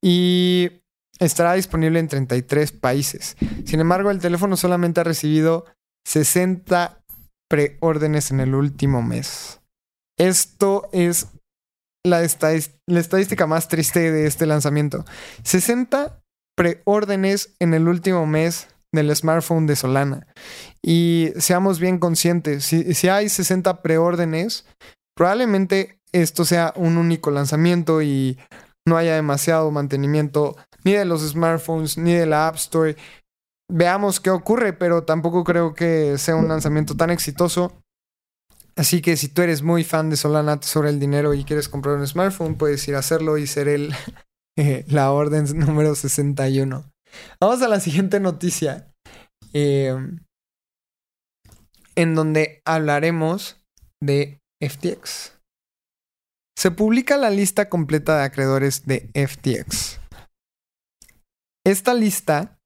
y 0.02 0.82
estará 1.20 1.54
disponible 1.54 2.00
en 2.00 2.08
33 2.08 2.72
países. 2.72 3.36
Sin 3.66 3.80
embargo, 3.80 4.12
el 4.12 4.20
teléfono 4.20 4.58
solamente 4.58 5.02
ha 5.02 5.04
recibido 5.04 5.66
60 6.06 7.02
preórdenes 7.50 8.32
en 8.32 8.40
el 8.40 8.56
último 8.56 9.02
mes. 9.02 9.60
Esto 10.18 10.90
es 10.92 11.28
la, 12.06 12.24
estadística 12.24 13.48
más 13.48 13.68
triste 13.68 14.12
de 14.12 14.28
este 14.28 14.46
lanzamiento. 14.46 15.06
60 15.44 16.22
preórdenes 16.56 17.56
en 17.60 17.74
el 17.74 17.88
último 17.88 18.26
mes 18.26 18.68
del 18.92 19.16
smartphone 19.16 19.68
de 19.68 19.76
Solana. 19.76 20.28
Y 20.82 21.30
seamos 21.38 21.80
bien 21.80 22.00
conscientes, 22.00 22.66
si, 22.66 22.94
si 22.94 23.08
hay 23.08 23.30
60 23.30 23.82
preórdenes, 23.82 24.66
probablemente 25.16 26.00
esto 26.12 26.46
sea 26.46 26.74
un 26.76 26.98
único 26.98 27.30
lanzamiento 27.30 28.02
y 28.02 28.40
no 28.90 28.98
haya 28.98 29.16
demasiado 29.16 29.72
mantenimiento 29.72 30.58
ni 30.84 30.94
de 30.94 31.06
los 31.06 31.22
smartphones 31.22 31.98
ni 31.98 32.14
de 32.14 32.26
la 32.26 32.48
App 32.48 32.56
Store. 32.56 32.96
Veamos 33.72 34.20
qué 34.20 34.32
ocurre, 34.32 34.74
pero 34.74 35.04
tampoco 35.04 35.44
creo 35.44 35.74
que 35.74 36.18
sea 36.18 36.36
un 36.36 36.48
lanzamiento 36.48 36.96
tan 36.96 37.12
exitoso. 37.12 37.72
Así 38.76 39.02
que 39.02 39.16
si 39.18 39.28
tú 39.28 39.42
eres 39.42 39.62
muy 39.62 39.84
fan 39.84 40.10
de 40.10 40.18
Solana 40.18 40.60
sobre 40.62 40.90
el 40.90 41.00
dinero 41.00 41.34
y 41.34 41.44
quieres 41.44 41.70
comprar 41.70 41.96
un 41.98 42.08
smartphone, 42.08 42.56
puedes 42.56 42.88
ir 42.88 42.96
a 42.96 43.00
hacerlo 43.00 43.38
y 43.38 43.46
ser 43.46 43.68
el, 43.68 43.94
la 44.88 45.12
orden 45.12 45.46
número 45.60 45.96
61. 45.96 46.84
Vamos 47.40 47.62
a 47.62 47.68
la 47.68 47.80
siguiente 47.80 48.20
noticia. 48.20 48.88
Eh, 49.54 49.96
en 51.96 52.16
donde 52.16 52.62
hablaremos 52.66 53.58
de 54.02 54.40
FTX. 54.62 55.39
Se 56.60 56.72
publica 56.72 57.16
la 57.16 57.30
lista 57.30 57.70
completa 57.70 58.18
de 58.18 58.24
acreedores 58.26 58.86
de 58.86 59.10
FTX. 59.14 60.02
Esta 61.66 61.94
lista 61.94 62.60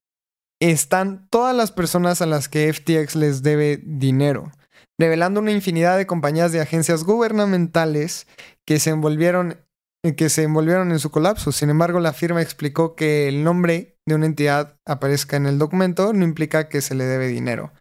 están 0.59 1.27
todas 1.29 1.55
las 1.55 1.71
personas 1.71 2.19
a 2.19 2.25
las 2.25 2.49
que 2.49 2.73
FTX 2.73 3.15
les 3.15 3.43
debe 3.43 3.79
dinero, 3.83 4.51
revelando 4.99 5.41
una 5.41 5.51
infinidad 5.51 5.95
de 5.99 6.07
compañías 6.07 6.51
de 6.51 6.59
agencias 6.59 7.03
gubernamentales 7.03 8.25
que 8.65 8.79
se 8.79 8.89
envolvieron 8.89 9.63
que 10.17 10.29
se 10.29 10.41
envolvieron 10.41 10.91
en 10.91 10.97
su 10.97 11.11
colapso. 11.11 11.51
Sin 11.51 11.69
embargo, 11.69 11.99
la 11.99 12.13
firma 12.13 12.41
explicó 12.41 12.95
que 12.95 13.27
el 13.27 13.43
nombre 13.43 13.99
de 14.07 14.15
una 14.15 14.25
entidad 14.25 14.75
aparezca 14.87 15.37
en 15.37 15.45
el 15.45 15.59
documento 15.59 16.13
no 16.13 16.25
implica 16.25 16.67
que 16.67 16.81
se 16.81 16.95
le 16.95 17.03
debe 17.03 17.27
dinero. 17.27 17.71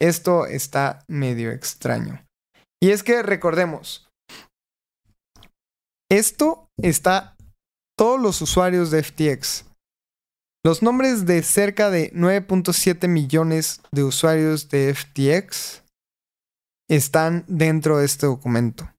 Esto 0.00 0.46
está 0.46 1.00
medio 1.08 1.50
extraño. 1.50 2.24
Y 2.80 2.90
es 2.90 3.02
que 3.02 3.22
recordemos, 3.24 4.07
esto 6.10 6.68
está 6.80 7.36
todos 7.96 8.20
los 8.20 8.40
usuarios 8.40 8.90
de 8.90 9.02
FTX. 9.02 9.64
Los 10.64 10.82
nombres 10.82 11.26
de 11.26 11.42
cerca 11.42 11.90
de 11.90 12.12
9.7 12.12 13.08
millones 13.08 13.80
de 13.92 14.04
usuarios 14.04 14.68
de 14.68 14.94
FTX 14.94 15.82
están 16.90 17.44
dentro 17.48 17.98
de 17.98 18.06
este 18.06 18.26
documento. 18.26 18.90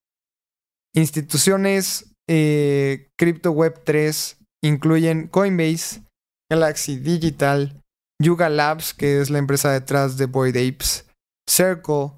Instituciones 0.94 2.12
eh, 2.28 3.08
Crypto 3.18 3.52
Web 3.52 3.82
3 3.84 4.38
incluyen 4.62 5.28
Coinbase, 5.28 6.02
Galaxy 6.50 6.96
Digital, 6.96 7.80
Yuga 8.22 8.48
Labs, 8.48 8.94
que 8.94 9.20
es 9.20 9.30
la 9.30 9.38
empresa 9.38 9.72
detrás 9.72 10.16
de 10.16 10.26
Boyd 10.26 10.56
Apes, 10.56 11.06
Circle, 11.48 12.12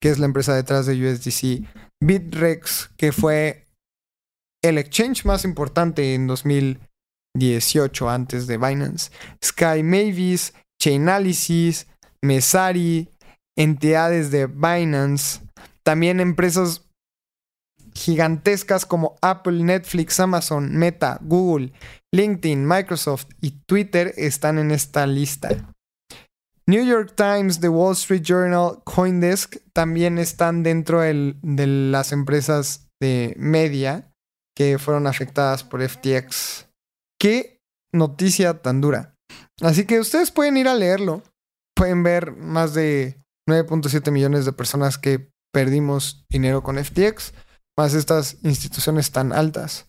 que 0.00 0.10
es 0.10 0.18
la 0.18 0.26
empresa 0.26 0.54
detrás 0.54 0.86
de 0.86 0.94
USDC, 0.94 1.68
Bitrex, 2.02 2.90
que 2.96 3.12
fue 3.12 3.63
el 4.64 4.78
exchange 4.78 5.26
más 5.26 5.44
importante 5.44 6.14
en 6.14 6.26
2018 6.26 8.08
antes 8.08 8.46
de 8.46 8.56
Binance, 8.56 9.10
Sky 9.44 9.82
Mavis, 9.82 10.54
Chainalysis, 10.80 11.86
Mesari, 12.22 13.10
entidades 13.56 14.30
de 14.30 14.46
Binance, 14.46 15.42
también 15.82 16.18
empresas 16.18 16.88
gigantescas 17.94 18.86
como 18.86 19.16
Apple, 19.20 19.62
Netflix, 19.62 20.18
Amazon, 20.18 20.74
Meta, 20.74 21.18
Google, 21.20 21.74
LinkedIn, 22.12 22.66
Microsoft 22.66 23.26
y 23.42 23.50
Twitter 23.66 24.14
están 24.16 24.58
en 24.58 24.70
esta 24.70 25.06
lista. 25.06 25.74
New 26.66 26.86
York 26.86 27.12
Times, 27.14 27.60
The 27.60 27.68
Wall 27.68 27.92
Street 27.92 28.22
Journal, 28.22 28.82
Coindesk 28.84 29.56
también 29.74 30.16
están 30.16 30.62
dentro 30.62 31.02
de 31.02 31.66
las 31.66 32.12
empresas 32.12 32.88
de 32.98 33.34
media 33.36 34.10
que 34.56 34.78
fueron 34.78 35.06
afectadas 35.06 35.64
por 35.64 35.86
FTX. 35.86 36.68
Qué 37.20 37.60
noticia 37.92 38.62
tan 38.62 38.80
dura. 38.80 39.14
Así 39.60 39.86
que 39.86 40.00
ustedes 40.00 40.30
pueden 40.30 40.56
ir 40.56 40.68
a 40.68 40.74
leerlo. 40.74 41.22
Pueden 41.74 42.02
ver 42.02 42.32
más 42.32 42.74
de 42.74 43.16
9.7 43.48 44.10
millones 44.10 44.44
de 44.44 44.52
personas 44.52 44.98
que 44.98 45.30
perdimos 45.52 46.24
dinero 46.30 46.62
con 46.62 46.82
FTX 46.82 47.32
más 47.76 47.94
estas 47.94 48.36
instituciones 48.42 49.10
tan 49.10 49.32
altas. 49.32 49.88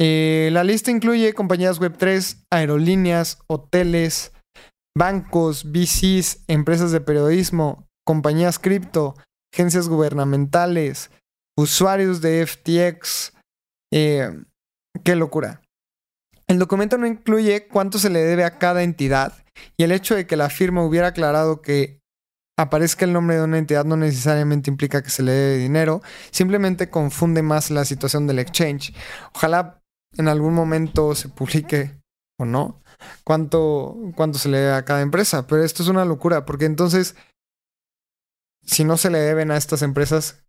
Eh, 0.00 0.50
la 0.52 0.64
lista 0.64 0.90
incluye 0.90 1.34
compañías 1.34 1.80
Web3, 1.80 2.44
aerolíneas, 2.50 3.38
hoteles, 3.46 4.32
bancos, 4.96 5.70
VCs, 5.70 6.44
empresas 6.48 6.90
de 6.92 7.00
periodismo, 7.00 7.86
compañías 8.04 8.58
cripto, 8.58 9.14
agencias 9.54 9.88
gubernamentales, 9.88 11.10
usuarios 11.56 12.20
de 12.20 12.46
FTX. 12.46 13.34
Eh, 13.92 14.28
qué 15.04 15.14
locura. 15.14 15.62
El 16.48 16.58
documento 16.58 16.98
no 16.98 17.06
incluye 17.06 17.68
cuánto 17.68 17.98
se 17.98 18.10
le 18.10 18.20
debe 18.20 18.44
a 18.44 18.58
cada 18.58 18.82
entidad 18.82 19.44
y 19.76 19.84
el 19.84 19.92
hecho 19.92 20.14
de 20.14 20.26
que 20.26 20.36
la 20.36 20.50
firma 20.50 20.84
hubiera 20.84 21.08
aclarado 21.08 21.62
que 21.62 22.00
aparezca 22.58 23.04
el 23.04 23.12
nombre 23.12 23.36
de 23.36 23.44
una 23.44 23.58
entidad 23.58 23.84
no 23.84 23.96
necesariamente 23.96 24.70
implica 24.70 25.02
que 25.02 25.10
se 25.10 25.22
le 25.22 25.32
dé 25.32 25.58
dinero, 25.58 26.02
simplemente 26.30 26.90
confunde 26.90 27.42
más 27.42 27.70
la 27.70 27.84
situación 27.84 28.26
del 28.26 28.38
exchange. 28.38 28.94
Ojalá 29.34 29.82
en 30.16 30.28
algún 30.28 30.54
momento 30.54 31.14
se 31.14 31.28
publique 31.28 31.98
o 32.38 32.44
no 32.44 32.82
cuánto, 33.24 33.96
cuánto 34.14 34.38
se 34.38 34.48
le 34.48 34.58
debe 34.58 34.74
a 34.74 34.84
cada 34.84 35.02
empresa, 35.02 35.46
pero 35.46 35.64
esto 35.64 35.82
es 35.82 35.88
una 35.88 36.04
locura 36.04 36.44
porque 36.44 36.64
entonces, 36.64 37.14
si 38.64 38.84
no 38.84 38.96
se 38.96 39.10
le 39.10 39.18
deben 39.18 39.50
a 39.50 39.56
estas 39.56 39.82
empresas, 39.82 40.44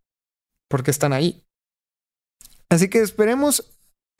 ¿por 0.68 0.82
qué 0.82 0.90
están 0.90 1.12
ahí? 1.12 1.43
Así 2.74 2.88
que 2.88 3.00
esperemos 3.00 3.70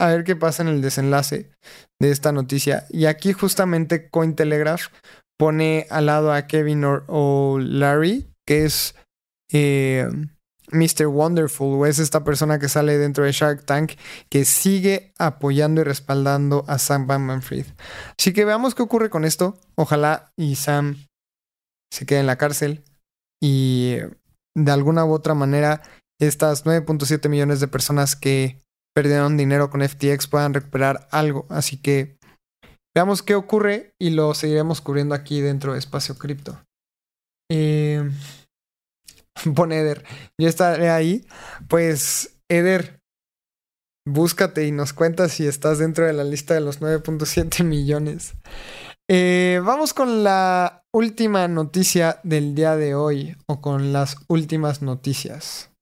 a 0.00 0.06
ver 0.06 0.22
qué 0.22 0.36
pasa 0.36 0.62
en 0.62 0.68
el 0.68 0.80
desenlace 0.80 1.50
de 2.00 2.10
esta 2.12 2.30
noticia. 2.30 2.86
Y 2.88 3.06
aquí 3.06 3.32
justamente 3.32 4.08
Cointelegraph 4.10 4.86
pone 5.36 5.88
al 5.90 6.06
lado 6.06 6.32
a 6.32 6.46
Kevin 6.46 6.84
o, 6.84 7.58
Larry, 7.60 8.30
que 8.46 8.64
es 8.64 8.94
eh, 9.52 10.08
Mr. 10.70 11.08
Wonderful, 11.08 11.80
o 11.80 11.86
es 11.86 11.98
esta 11.98 12.22
persona 12.22 12.60
que 12.60 12.68
sale 12.68 12.96
dentro 12.96 13.24
de 13.24 13.32
Shark 13.32 13.64
Tank, 13.64 13.94
que 14.30 14.44
sigue 14.44 15.12
apoyando 15.18 15.80
y 15.80 15.84
respaldando 15.84 16.64
a 16.68 16.78
Sam 16.78 17.08
Bankman 17.08 17.42
Fried. 17.42 17.66
Así 18.16 18.32
que 18.32 18.44
veamos 18.44 18.76
qué 18.76 18.82
ocurre 18.82 19.10
con 19.10 19.24
esto. 19.24 19.58
Ojalá 19.74 20.32
y 20.36 20.54
Sam 20.54 21.06
se 21.92 22.06
quede 22.06 22.20
en 22.20 22.26
la 22.26 22.38
cárcel 22.38 22.84
y 23.42 23.96
de 24.54 24.70
alguna 24.70 25.04
u 25.04 25.12
otra 25.12 25.34
manera 25.34 25.82
estas 26.20 26.64
9.7 26.64 27.28
millones 27.28 27.60
de 27.60 27.68
personas 27.68 28.16
que 28.16 28.58
perdieron 28.94 29.36
dinero 29.36 29.70
con 29.70 29.86
FTX 29.86 30.28
puedan 30.28 30.54
recuperar 30.54 31.08
algo. 31.10 31.46
Así 31.50 31.76
que 31.76 32.16
Veamos 32.94 33.24
qué 33.24 33.34
ocurre 33.34 33.92
y 34.00 34.10
lo 34.10 34.34
seguiremos 34.34 34.80
cubriendo 34.80 35.16
aquí 35.16 35.40
dentro 35.40 35.72
de 35.72 35.80
Espacio 35.80 36.16
Cripto. 36.16 36.62
Eh, 37.50 38.08
Eder. 39.70 40.04
Yo 40.40 40.48
estaré 40.48 40.90
ahí. 40.90 41.26
Pues, 41.68 42.36
Eder, 42.48 43.00
búscate 44.06 44.64
y 44.64 44.70
nos 44.70 44.92
cuentas 44.92 45.32
si 45.32 45.46
estás 45.46 45.80
dentro 45.80 46.06
de 46.06 46.12
la 46.12 46.22
lista 46.22 46.54
de 46.54 46.60
los 46.60 46.80
9.7 46.80 47.64
millones. 47.64 48.34
Eh, 49.10 49.60
vamos 49.64 49.92
con 49.92 50.22
la 50.22 50.84
última 50.94 51.48
noticia 51.48 52.20
del 52.22 52.54
día 52.54 52.76
de 52.76 52.94
hoy, 52.94 53.36
o 53.46 53.60
con 53.60 53.92
las 53.92 54.16
últimas 54.28 54.82
noticias. 54.82 55.73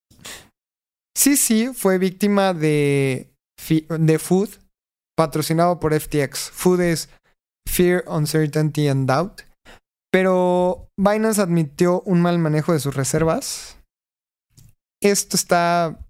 Sí, 1.16 1.70
fue 1.74 1.98
víctima 1.98 2.54
de, 2.54 3.30
de 3.68 4.18
Food, 4.18 4.50
patrocinado 5.16 5.78
por 5.78 5.98
FTX. 5.98 6.50
Food 6.50 6.80
es 6.80 7.08
Fear, 7.68 8.04
Uncertainty 8.06 8.88
and 8.88 9.08
Doubt. 9.08 9.42
Pero 10.10 10.90
Binance 10.98 11.40
admitió 11.40 12.02
un 12.02 12.20
mal 12.20 12.38
manejo 12.38 12.72
de 12.72 12.80
sus 12.80 12.94
reservas. 12.94 13.78
Esto 15.02 15.36
está, 15.36 16.06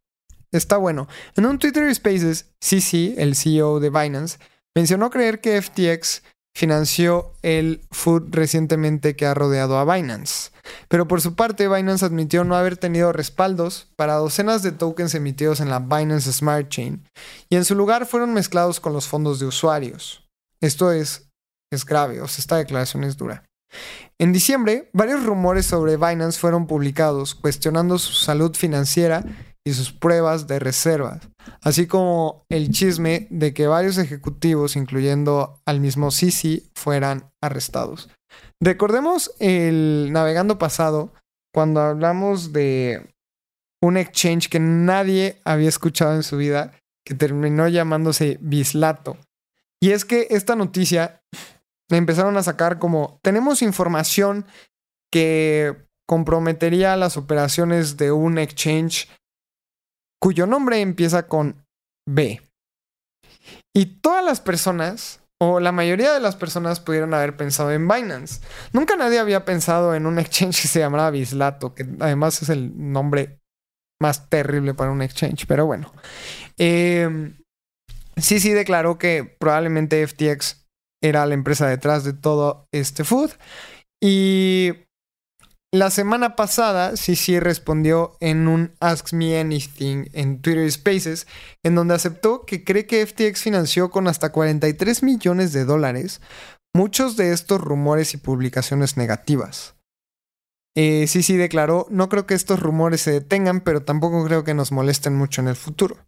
está 0.53 0.77
bueno. 0.77 1.09
En 1.37 1.47
un 1.47 1.59
Twitter 1.59 1.93
Spaces, 1.95 2.53
CC, 2.61 3.15
el 3.19 3.37
CEO 3.37 3.81
de 3.81 3.91
Binance, 3.91 4.39
mencionó 4.77 5.11
creer 5.11 5.41
que 5.41 5.61
FTX 5.61 6.23
financió 6.55 7.33
el 7.43 7.85
food 7.91 8.29
recientemente 8.31 9.17
que 9.17 9.27
ha 9.27 9.35
rodeado 9.35 9.79
a 9.79 9.85
Binance. 9.85 10.51
Pero 10.89 11.09
por 11.09 11.21
su 11.21 11.35
parte, 11.35 11.69
Binance 11.69 12.05
admitió 12.05 12.45
no 12.45 12.57
haber 12.57 12.77
tenido 12.77 13.13
respaldos 13.13 13.89
para 13.97 14.15
docenas 14.15 14.63
de 14.63 14.73
tokens 14.73 15.15
emitidos 15.15 15.61
en 15.61 15.71
la 15.71 15.81
Binance 15.81 16.33
Smart 16.33 16.69
Chain 16.69 17.03
y 17.49 17.57
en 17.57 17.65
su 17.65 17.75
lugar 17.75 18.07
fueron 18.07 18.35
mezclados 18.35 18.81
con 18.81 18.93
los 18.93 19.09
fondos 19.09 19.41
de 19.41 19.47
usuarios. 19.47 20.29
Esto 20.61 20.93
es, 20.93 21.29
es 21.73 21.85
grave, 21.85 22.21
o 22.21 22.29
sea, 22.29 22.43
esta 22.43 22.57
declaración 22.57 23.05
es 23.05 23.17
dura. 23.17 23.45
En 24.19 24.33
diciembre, 24.33 24.91
varios 24.93 25.25
rumores 25.25 25.67
sobre 25.67 25.97
Binance 25.97 26.39
fueron 26.39 26.67
publicados 26.67 27.35
cuestionando 27.35 27.99
su 27.99 28.13
salud 28.13 28.55
financiera 28.55 29.25
y 29.65 29.73
sus 29.73 29.93
pruebas 29.93 30.47
de 30.47 30.59
reservas, 30.59 31.21
así 31.63 31.87
como 31.87 32.45
el 32.49 32.71
chisme 32.71 33.27
de 33.31 33.55
que 33.55 33.67
varios 33.67 33.99
ejecutivos, 33.99 34.77
incluyendo 34.77 35.61
al 35.65 35.81
mismo 35.81 36.11
Sisi, 36.11 36.71
fueran 36.75 37.31
arrestados. 37.41 38.11
Recordemos 38.61 39.33
el 39.39 40.11
navegando 40.13 40.59
pasado, 40.59 41.13
cuando 41.53 41.81
hablamos 41.81 42.53
de 42.53 43.15
un 43.83 43.97
exchange 43.97 44.49
que 44.49 44.61
nadie 44.61 45.41
había 45.45 45.69
escuchado 45.69 46.15
en 46.15 46.23
su 46.23 46.37
vida, 46.37 46.73
que 47.05 47.15
terminó 47.15 47.69
llamándose 47.69 48.39
Bislato. 48.41 49.17
Y 49.81 49.91
es 49.91 50.05
que 50.05 50.29
esta 50.31 50.55
noticia 50.55 51.23
empezaron 51.91 52.37
a 52.37 52.43
sacar 52.43 52.79
como, 52.79 53.19
tenemos 53.23 53.63
información 53.63 54.47
que 55.11 55.77
comprometería 56.07 56.97
las 56.97 57.17
operaciones 57.17 57.97
de 57.97 58.13
un 58.13 58.39
exchange 58.39 59.09
cuyo 60.23 60.47
nombre 60.47 60.81
empieza 60.81 61.27
con 61.27 61.67
B. 62.09 62.41
Y 63.75 63.87
todas 64.01 64.25
las 64.25 64.41
personas, 64.41 65.21
o 65.41 65.59
la 65.59 65.73
mayoría 65.73 66.13
de 66.13 66.21
las 66.21 66.37
personas, 66.37 66.79
pudieron 66.79 67.13
haber 67.13 67.37
pensado 67.37 67.73
en 67.73 67.89
Binance. 67.89 68.41
Nunca 68.73 68.95
nadie 68.95 69.19
había 69.19 69.45
pensado 69.45 69.97
en 69.97 70.07
un 70.07 70.21
exchange 70.21 70.63
que 70.63 70.69
se 70.69 70.79
llamara 70.79 71.11
Bislato, 71.11 71.75
que 71.75 71.85
además 71.99 72.41
es 72.41 72.51
el 72.51 72.93
nombre 72.93 73.41
más 74.01 74.29
terrible 74.31 74.75
para 74.75 74.93
un 74.93 75.03
exchange, 75.03 75.47
pero 75.49 75.67
bueno. 75.67 75.93
Eh, 76.57 77.35
sí, 78.17 78.39
sí 78.39 78.51
declaró 78.51 78.99
que 78.99 79.25
probablemente 79.25 80.07
FTX 80.07 80.69
era 81.03 81.27
la 81.27 81.35
empresa 81.35 81.67
detrás 81.67 82.05
de 82.05 82.13
todo 82.13 82.69
este 82.73 83.03
food. 83.03 83.33
Y 84.01 84.73
la 85.73 85.91
semana 85.91 86.37
pasada, 86.37 86.97
sí 86.97 87.41
respondió 87.41 88.17
en 88.21 88.47
un 88.47 88.75
Ask 88.79 89.13
Me 89.15 89.41
Anything 89.41 90.05
en 90.13 90.43
Twitter 90.43 90.71
Spaces, 90.71 91.27
en 91.63 91.75
donde 91.75 91.95
aceptó 91.95 92.45
que 92.45 92.63
cree 92.63 92.87
que 92.87 93.07
FTX 93.07 93.43
financió 93.43 93.91
con 93.91 94.07
hasta 94.07 94.33
43 94.33 95.03
millones 95.03 95.53
de 95.53 95.65
dólares 95.65 96.21
muchos 96.75 97.17
de 97.17 97.33
estos 97.33 97.61
rumores 97.61 98.15
y 98.15 98.19
publicaciones 98.19 98.97
negativas. 98.97 99.75
Eh, 100.75 101.07
sí 101.07 101.37
declaró, 101.37 101.87
no 101.91 102.09
creo 102.09 102.27
que 102.27 102.35
estos 102.35 102.61
rumores 102.61 103.03
se 103.03 103.13
detengan, 103.13 103.61
pero 103.61 103.83
tampoco 103.83 104.25
creo 104.25 104.45
que 104.45 104.55
nos 104.55 104.73
molesten 104.73 105.15
mucho 105.15 105.41
en 105.43 105.49
el 105.49 105.57
futuro. 105.57 105.99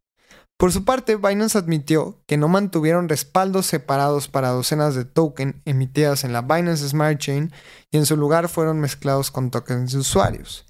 Por 0.64 0.72
su 0.72 0.86
parte, 0.86 1.16
Binance 1.16 1.58
admitió 1.58 2.22
que 2.26 2.38
no 2.38 2.48
mantuvieron 2.48 3.10
respaldos 3.10 3.66
separados 3.66 4.28
para 4.28 4.48
docenas 4.48 4.94
de 4.94 5.04
tokens 5.04 5.56
emitidas 5.66 6.24
en 6.24 6.32
la 6.32 6.40
Binance 6.40 6.88
Smart 6.88 7.18
Chain 7.18 7.52
y 7.90 7.98
en 7.98 8.06
su 8.06 8.16
lugar 8.16 8.48
fueron 8.48 8.80
mezclados 8.80 9.30
con 9.30 9.50
tokens 9.50 9.92
de 9.92 9.98
usuarios. 9.98 10.64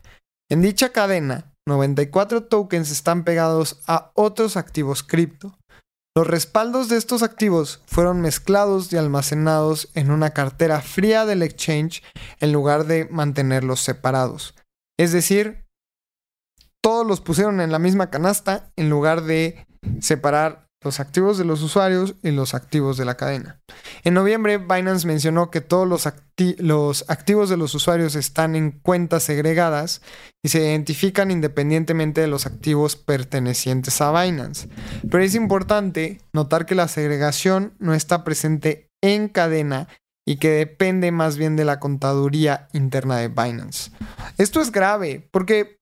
En 0.51 0.62
dicha 0.62 0.88
cadena, 0.88 1.55
94 1.68 2.42
tokens 2.42 2.90
están 2.90 3.22
pegados 3.22 3.82
a 3.86 4.11
otros 4.14 4.57
activos 4.57 5.05
cripto. 5.05 5.57
Los 6.16 6.26
respaldos 6.26 6.88
de 6.88 6.97
estos 6.97 7.22
activos 7.22 7.80
fueron 7.86 8.20
mezclados 8.20 8.92
y 8.92 8.97
almacenados 8.97 9.90
en 9.95 10.11
una 10.11 10.30
cartera 10.30 10.80
fría 10.80 11.24
del 11.24 11.40
exchange 11.45 12.03
en 12.40 12.53
lugar 12.53 12.86
de 12.86 13.07
mantenerlos 13.12 13.78
separados. 13.78 14.57
Es 14.99 15.12
decir, 15.12 15.64
todos 16.82 17.07
los 17.07 17.20
pusieron 17.20 17.61
en 17.61 17.70
la 17.70 17.78
misma 17.78 18.11
canasta 18.11 18.72
en 18.74 18.90
lugar 18.90 19.22
de 19.22 19.68
separar 20.01 20.64
los 20.85 21.01
activos 21.01 21.39
de 21.39 21.45
los 21.45 21.62
usuarios 21.62 22.14
y 22.22 22.30
los 22.30 22.55
activos 22.55 22.97
de 22.97 23.07
la 23.07 23.16
cadena. 23.16 23.59
En 24.05 24.14
noviembre, 24.14 24.59
Binance 24.59 25.07
mencionó 25.07 25.51
que 25.51 25.62
todos 25.62 25.89
los, 25.89 26.07
los, 26.59 27.05
activos 27.09 27.49
de 27.49 27.57
los 27.57 27.74
usuarios 27.74 28.14
están 28.14 28.55
en 28.55 28.70
cuentas 28.70 29.22
segregadas 29.22 30.03
y 30.45 30.51
se 30.51 30.61
identifican 30.61 31.30
independientemente 31.30 32.20
de 32.20 32.26
los 32.26 32.45
activos 32.45 32.97
pertenecientes 32.97 34.01
a 34.03 34.12
Binance. 34.12 34.68
Pero 35.11 35.24
es 35.24 35.35
importante 35.35 36.20
notar 36.35 36.66
que 36.66 36.74
la 36.74 36.87
segregación 36.87 37.72
no 37.78 37.95
está 37.95 38.22
presente 38.22 38.91
en 39.03 39.28
cadena 39.28 39.89
y 40.26 40.37
que 40.37 40.51
depende 40.51 41.12
más 41.12 41.37
bien 41.37 41.57
de 41.57 41.64
la 41.64 41.80
contaduría 41.80 42.68
interna 42.72 43.16
de 43.16 43.28
Binance. 43.28 43.91
Esto 44.39 44.61
es 44.61 44.70
grave 44.70 45.28
porque 45.30 45.78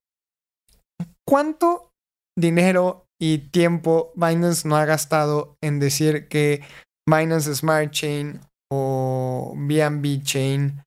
¿cuánto 1.26 1.90
dinero 2.36 3.06
y 3.22 3.38
tiempo 3.38 4.10
Binance 4.16 4.66
no 4.66 4.76
ha 4.76 4.84
gastado 4.84 5.56
en 5.62 5.78
decir 5.78 6.26
que 6.26 6.60
Binance 7.08 7.54
Smart 7.54 7.92
Chain 7.92 8.40
o 8.68 9.54
BNB 9.56 10.24
Chain 10.24 10.82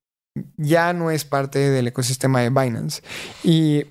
ya 0.57 0.91
no 0.91 1.11
es 1.11 1.23
parte 1.23 1.59
del 1.59 1.87
ecosistema 1.87 2.41
de 2.41 2.49
Binance. 2.49 3.01
Y 3.41 3.85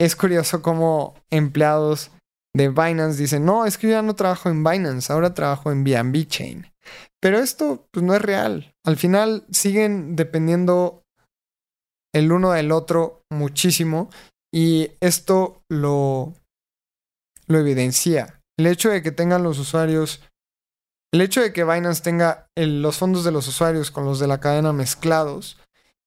es 0.00 0.14
curioso 0.14 0.62
cómo 0.62 1.16
empleados 1.28 2.12
de 2.56 2.68
Binance 2.68 3.20
dicen, 3.20 3.44
no, 3.44 3.66
es 3.66 3.78
que 3.78 3.88
yo 3.88 3.94
ya 3.94 4.02
no 4.02 4.14
trabajo 4.14 4.48
en 4.48 4.62
Binance, 4.62 5.12
ahora 5.12 5.34
trabajo 5.34 5.72
en 5.72 5.82
BNB 5.82 6.24
Chain. 6.28 6.66
Pero 7.20 7.38
esto 7.40 7.88
pues, 7.90 8.06
no 8.06 8.14
es 8.14 8.22
real. 8.22 8.72
Al 8.84 8.96
final 8.96 9.44
siguen 9.50 10.14
dependiendo 10.14 11.02
el 12.14 12.30
uno 12.30 12.52
del 12.52 12.70
otro 12.70 13.22
muchísimo 13.28 14.08
y 14.54 14.92
esto 15.00 15.62
lo 15.68 16.32
lo 17.46 17.58
evidencia. 17.58 18.40
El 18.58 18.66
hecho 18.66 18.90
de 18.90 19.02
que 19.02 19.12
tengan 19.12 19.42
los 19.42 19.58
usuarios, 19.58 20.22
el 21.12 21.20
hecho 21.20 21.40
de 21.40 21.52
que 21.52 21.64
Binance 21.64 22.02
tenga 22.02 22.48
los 22.56 22.96
fondos 22.96 23.24
de 23.24 23.32
los 23.32 23.48
usuarios 23.48 23.90
con 23.90 24.04
los 24.04 24.18
de 24.18 24.26
la 24.26 24.40
cadena 24.40 24.72
mezclados, 24.72 25.58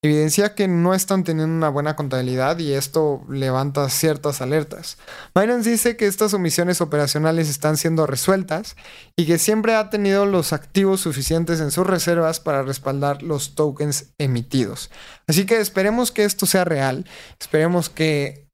evidencia 0.01 0.55
que 0.55 0.67
no 0.69 0.93
están 0.93 1.25
teniendo 1.25 1.53
una 1.53 1.69
buena 1.69 1.95
contabilidad 1.95 2.57
y 2.59 2.71
esto 2.73 3.21
levanta 3.29 3.89
ciertas 3.89 4.41
alertas. 4.41 4.97
Binance 5.35 5.69
dice 5.69 5.97
que 5.97 6.07
estas 6.07 6.33
omisiones 6.33 6.79
operacionales 6.79 7.49
están 7.49 7.75
siendo 7.75 8.07
resueltas 8.07 8.77
y 9.17 9.25
que 9.25 9.37
siempre 9.37 9.75
ha 9.75 9.89
tenido 9.89 10.25
los 10.25 10.53
activos 10.53 11.01
suficientes 11.01 11.59
en 11.59 11.71
sus 11.71 11.85
reservas 11.85 12.39
para 12.39 12.63
respaldar 12.63 13.23
los 13.23 13.55
tokens 13.55 14.13
emitidos. 14.17 14.89
Así 15.27 15.45
que 15.45 15.59
esperemos 15.59 16.11
que 16.11 16.23
esto 16.23 16.45
sea 16.45 16.63
real, 16.63 17.05
esperemos 17.39 17.89
que 17.89 18.48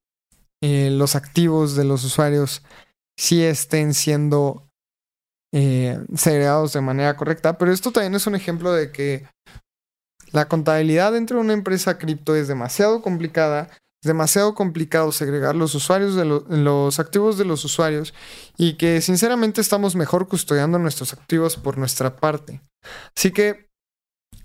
eh, 0.68 0.90
los 0.90 1.16
activos 1.16 1.76
de 1.76 1.84
los 1.84 2.04
usuarios 2.04 2.64
sí 3.16 3.44
estén 3.44 3.94
siendo 3.94 4.68
eh, 5.54 6.00
segregados 6.16 6.74
de 6.74 6.82
manera 6.82 7.16
correcta. 7.16 7.60
Pero 7.60 7.72
esto 7.72 7.92
también 7.92 8.16
es 8.16 8.26
un 8.26 8.34
ejemplo 8.34 8.74
de 8.74 8.92
que 8.92 9.28
la 10.32 10.48
contabilidad 10.48 11.12
dentro 11.12 11.38
de 11.38 11.44
una 11.44 11.54
empresa 11.54 12.00
cripto 12.00 12.36
es 12.36 12.48
demasiado 12.48 13.04
complicada. 13.04 13.70
Es 14.02 14.08
demasiado 14.08 14.56
complicado 14.56 15.12
segregar 15.12 15.56
los 15.56 15.76
usuarios 15.76 16.16
de 16.16 16.26
los 16.26 17.00
activos 17.00 17.38
de 17.38 17.46
los 17.46 17.64
usuarios 17.64 18.16
y 18.58 18.74
que 18.74 19.02
sinceramente 19.02 19.62
estamos 19.62 19.96
mejor 19.96 20.28
custodiando 20.28 20.80
nuestros 20.80 21.14
activos 21.14 21.58
por 21.58 21.78
nuestra 21.78 22.16
parte. 22.16 22.60
Así 23.16 23.30
que 23.30 23.70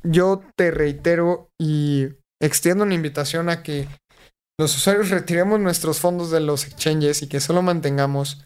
yo 0.03 0.43
te 0.55 0.71
reitero 0.71 1.49
y 1.59 2.09
extiendo 2.43 2.85
una 2.85 2.95
invitación 2.95 3.49
a 3.49 3.63
que 3.63 3.89
los 4.61 4.77
usuarios 4.77 5.09
retiremos 5.09 5.59
nuestros 5.59 6.01
fondos 6.01 6.31
de 6.31 6.41
los 6.41 6.67
exchanges 6.67 7.23
y 7.23 7.29
que 7.29 7.41
solo 7.41 7.63
mantengamos 7.63 8.45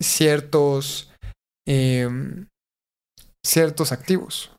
ciertos, 0.00 1.12
em, 1.66 2.46
ciertos 3.44 3.90
activos. 3.90 4.52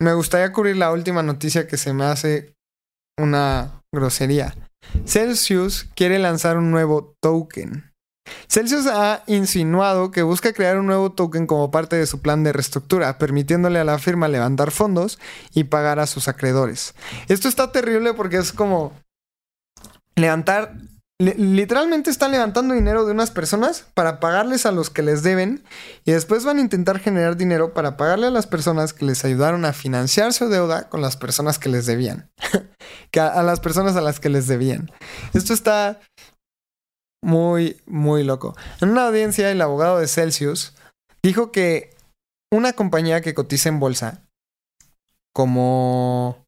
Me 0.00 0.14
gustaría 0.14 0.50
cubrir 0.50 0.78
la 0.78 0.92
última 0.92 1.22
noticia 1.22 1.66
que 1.66 1.76
se 1.76 1.92
me 1.92 2.06
hace 2.06 2.54
una 3.20 3.82
grosería. 3.94 4.54
Celsius 5.04 5.90
quiere 5.94 6.18
lanzar 6.18 6.56
un 6.56 6.70
nuevo 6.70 7.14
token. 7.20 7.92
Celsius 8.48 8.86
ha 8.86 9.24
insinuado 9.26 10.10
que 10.10 10.22
busca 10.22 10.54
crear 10.54 10.78
un 10.78 10.86
nuevo 10.86 11.12
token 11.12 11.46
como 11.46 11.70
parte 11.70 11.96
de 11.96 12.06
su 12.06 12.22
plan 12.22 12.44
de 12.44 12.54
reestructura, 12.54 13.18
permitiéndole 13.18 13.78
a 13.78 13.84
la 13.84 13.98
firma 13.98 14.28
levantar 14.28 14.70
fondos 14.70 15.18
y 15.52 15.64
pagar 15.64 15.98
a 15.98 16.06
sus 16.06 16.28
acreedores. 16.28 16.94
Esto 17.28 17.48
está 17.48 17.72
terrible 17.72 18.14
porque 18.14 18.38
es 18.38 18.52
como, 18.52 18.94
levantar, 20.18 20.74
literalmente 21.18 22.10
están 22.10 22.30
levantando 22.30 22.74
dinero 22.74 23.04
de 23.04 23.12
unas 23.12 23.30
personas 23.30 23.86
para 23.94 24.20
pagarles 24.20 24.66
a 24.66 24.72
los 24.72 24.90
que 24.90 25.02
les 25.02 25.22
deben 25.22 25.64
y 26.04 26.12
después 26.12 26.44
van 26.44 26.58
a 26.58 26.60
intentar 26.60 27.00
generar 27.00 27.36
dinero 27.36 27.74
para 27.74 27.96
pagarle 27.96 28.26
a 28.26 28.30
las 28.30 28.46
personas 28.46 28.92
que 28.92 29.04
les 29.04 29.24
ayudaron 29.24 29.64
a 29.64 29.72
financiar 29.72 30.32
su 30.32 30.48
deuda 30.48 30.88
con 30.88 31.00
las 31.00 31.16
personas 31.16 31.58
que 31.58 31.68
les 31.68 31.86
debían, 31.86 32.30
que 33.10 33.20
a, 33.20 33.28
a 33.28 33.42
las 33.42 33.60
personas 33.60 33.96
a 33.96 34.00
las 34.00 34.20
que 34.20 34.28
les 34.28 34.46
debían. 34.46 34.90
Esto 35.34 35.52
está 35.52 36.00
muy, 37.22 37.80
muy 37.86 38.22
loco. 38.22 38.56
En 38.80 38.90
una 38.90 39.08
audiencia, 39.08 39.50
el 39.50 39.60
abogado 39.60 39.98
de 39.98 40.06
Celsius 40.06 40.74
dijo 41.22 41.50
que 41.50 41.96
una 42.52 42.72
compañía 42.72 43.20
que 43.20 43.34
cotiza 43.34 43.68
en 43.68 43.80
bolsa, 43.80 44.22
como 45.34 46.44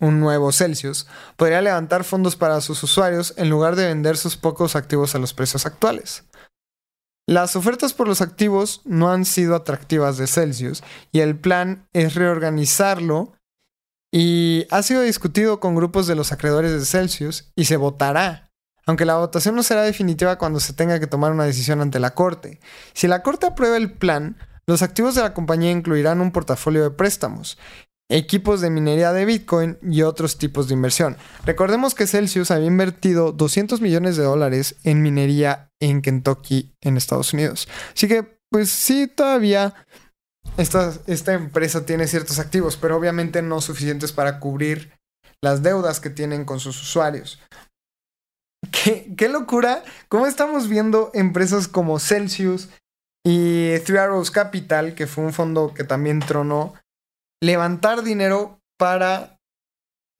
un 0.00 0.18
nuevo 0.18 0.50
Celsius, 0.50 1.06
podría 1.36 1.60
levantar 1.62 2.04
fondos 2.04 2.36
para 2.36 2.60
sus 2.60 2.82
usuarios 2.82 3.34
en 3.36 3.50
lugar 3.50 3.76
de 3.76 3.86
vender 3.86 4.16
sus 4.16 4.36
pocos 4.36 4.74
activos 4.74 5.14
a 5.14 5.18
los 5.18 5.34
precios 5.34 5.66
actuales. 5.66 6.24
Las 7.26 7.54
ofertas 7.54 7.92
por 7.92 8.08
los 8.08 8.22
activos 8.22 8.80
no 8.84 9.12
han 9.12 9.24
sido 9.24 9.54
atractivas 9.54 10.16
de 10.16 10.26
Celsius 10.26 10.82
y 11.12 11.20
el 11.20 11.38
plan 11.38 11.86
es 11.92 12.16
reorganizarlo 12.16 13.34
y 14.12 14.66
ha 14.70 14.82
sido 14.82 15.02
discutido 15.02 15.60
con 15.60 15.76
grupos 15.76 16.08
de 16.08 16.16
los 16.16 16.32
acreedores 16.32 16.72
de 16.72 16.84
Celsius 16.84 17.52
y 17.54 17.66
se 17.66 17.76
votará, 17.76 18.50
aunque 18.84 19.04
la 19.04 19.16
votación 19.16 19.54
no 19.54 19.62
será 19.62 19.82
definitiva 19.82 20.38
cuando 20.38 20.58
se 20.58 20.72
tenga 20.72 20.98
que 20.98 21.06
tomar 21.06 21.30
una 21.30 21.44
decisión 21.44 21.80
ante 21.80 22.00
la 22.00 22.14
Corte. 22.14 22.58
Si 22.94 23.06
la 23.06 23.22
Corte 23.22 23.46
aprueba 23.46 23.76
el 23.76 23.92
plan, 23.92 24.36
los 24.66 24.82
activos 24.82 25.14
de 25.14 25.22
la 25.22 25.34
compañía 25.34 25.70
incluirán 25.70 26.20
un 26.20 26.32
portafolio 26.32 26.82
de 26.82 26.90
préstamos, 26.90 27.58
equipos 28.10 28.60
de 28.60 28.70
minería 28.70 29.12
de 29.12 29.24
Bitcoin 29.24 29.78
y 29.82 30.02
otros 30.02 30.36
tipos 30.36 30.68
de 30.68 30.74
inversión. 30.74 31.16
Recordemos 31.46 31.94
que 31.94 32.06
Celsius 32.06 32.50
había 32.50 32.66
invertido 32.66 33.32
200 33.32 33.80
millones 33.80 34.16
de 34.16 34.24
dólares 34.24 34.76
en 34.84 35.00
minería 35.00 35.70
en 35.80 36.02
Kentucky, 36.02 36.74
en 36.80 36.96
Estados 36.96 37.32
Unidos. 37.32 37.68
Así 37.94 38.08
que, 38.08 38.38
pues 38.50 38.70
sí, 38.70 39.06
todavía 39.06 39.74
esta, 40.56 40.92
esta 41.06 41.32
empresa 41.32 41.86
tiene 41.86 42.06
ciertos 42.08 42.38
activos, 42.38 42.76
pero 42.76 42.96
obviamente 42.96 43.42
no 43.42 43.60
suficientes 43.60 44.12
para 44.12 44.40
cubrir 44.40 44.92
las 45.40 45.62
deudas 45.62 46.00
que 46.00 46.10
tienen 46.10 46.44
con 46.44 46.60
sus 46.60 46.82
usuarios. 46.82 47.38
¿Qué, 48.70 49.14
qué 49.16 49.28
locura? 49.28 49.82
¿Cómo 50.08 50.26
estamos 50.26 50.68
viendo 50.68 51.10
empresas 51.14 51.68
como 51.68 51.98
Celsius 51.98 52.68
y 53.24 53.78
Three 53.80 53.98
Arrows 53.98 54.30
Capital, 54.30 54.94
que 54.94 55.06
fue 55.06 55.24
un 55.24 55.32
fondo 55.32 55.72
que 55.74 55.84
también 55.84 56.20
tronó, 56.20 56.74
levantar 57.42 58.02
dinero 58.02 58.60
para 58.78 59.38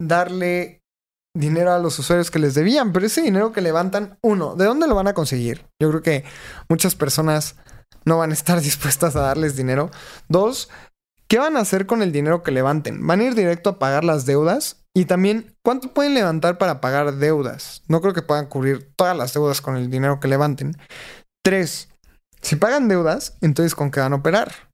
darle 0.00 0.82
dinero 1.36 1.72
a 1.72 1.78
los 1.78 1.98
usuarios 1.98 2.30
que 2.30 2.38
les 2.38 2.54
debían, 2.54 2.92
pero 2.92 3.06
ese 3.06 3.22
dinero 3.22 3.52
que 3.52 3.60
levantan, 3.60 4.18
uno, 4.22 4.56
¿de 4.56 4.64
dónde 4.64 4.88
lo 4.88 4.94
van 4.94 5.08
a 5.08 5.14
conseguir? 5.14 5.66
Yo 5.80 5.90
creo 5.90 6.02
que 6.02 6.24
muchas 6.68 6.94
personas 6.94 7.56
no 8.04 8.18
van 8.18 8.30
a 8.30 8.34
estar 8.34 8.60
dispuestas 8.62 9.16
a 9.16 9.20
darles 9.20 9.56
dinero. 9.56 9.90
Dos, 10.28 10.70
¿qué 11.28 11.38
van 11.38 11.56
a 11.56 11.60
hacer 11.60 11.86
con 11.86 12.02
el 12.02 12.12
dinero 12.12 12.42
que 12.42 12.50
levanten? 12.50 13.06
¿Van 13.06 13.20
a 13.20 13.24
ir 13.24 13.34
directo 13.34 13.70
a 13.70 13.78
pagar 13.78 14.04
las 14.04 14.26
deudas? 14.26 14.84
Y 14.94 15.04
también, 15.04 15.54
¿cuánto 15.62 15.94
pueden 15.94 16.14
levantar 16.14 16.58
para 16.58 16.80
pagar 16.80 17.14
deudas? 17.14 17.82
No 17.86 18.00
creo 18.00 18.12
que 18.12 18.22
puedan 18.22 18.46
cubrir 18.46 18.92
todas 18.96 19.16
las 19.16 19.32
deudas 19.32 19.60
con 19.60 19.76
el 19.76 19.88
dinero 19.88 20.18
que 20.18 20.26
levanten. 20.26 20.76
Tres, 21.44 21.88
si 22.42 22.56
pagan 22.56 22.88
deudas, 22.88 23.36
entonces 23.40 23.74
¿con 23.74 23.90
qué 23.90 24.00
van 24.00 24.14
a 24.14 24.16
operar? 24.16 24.69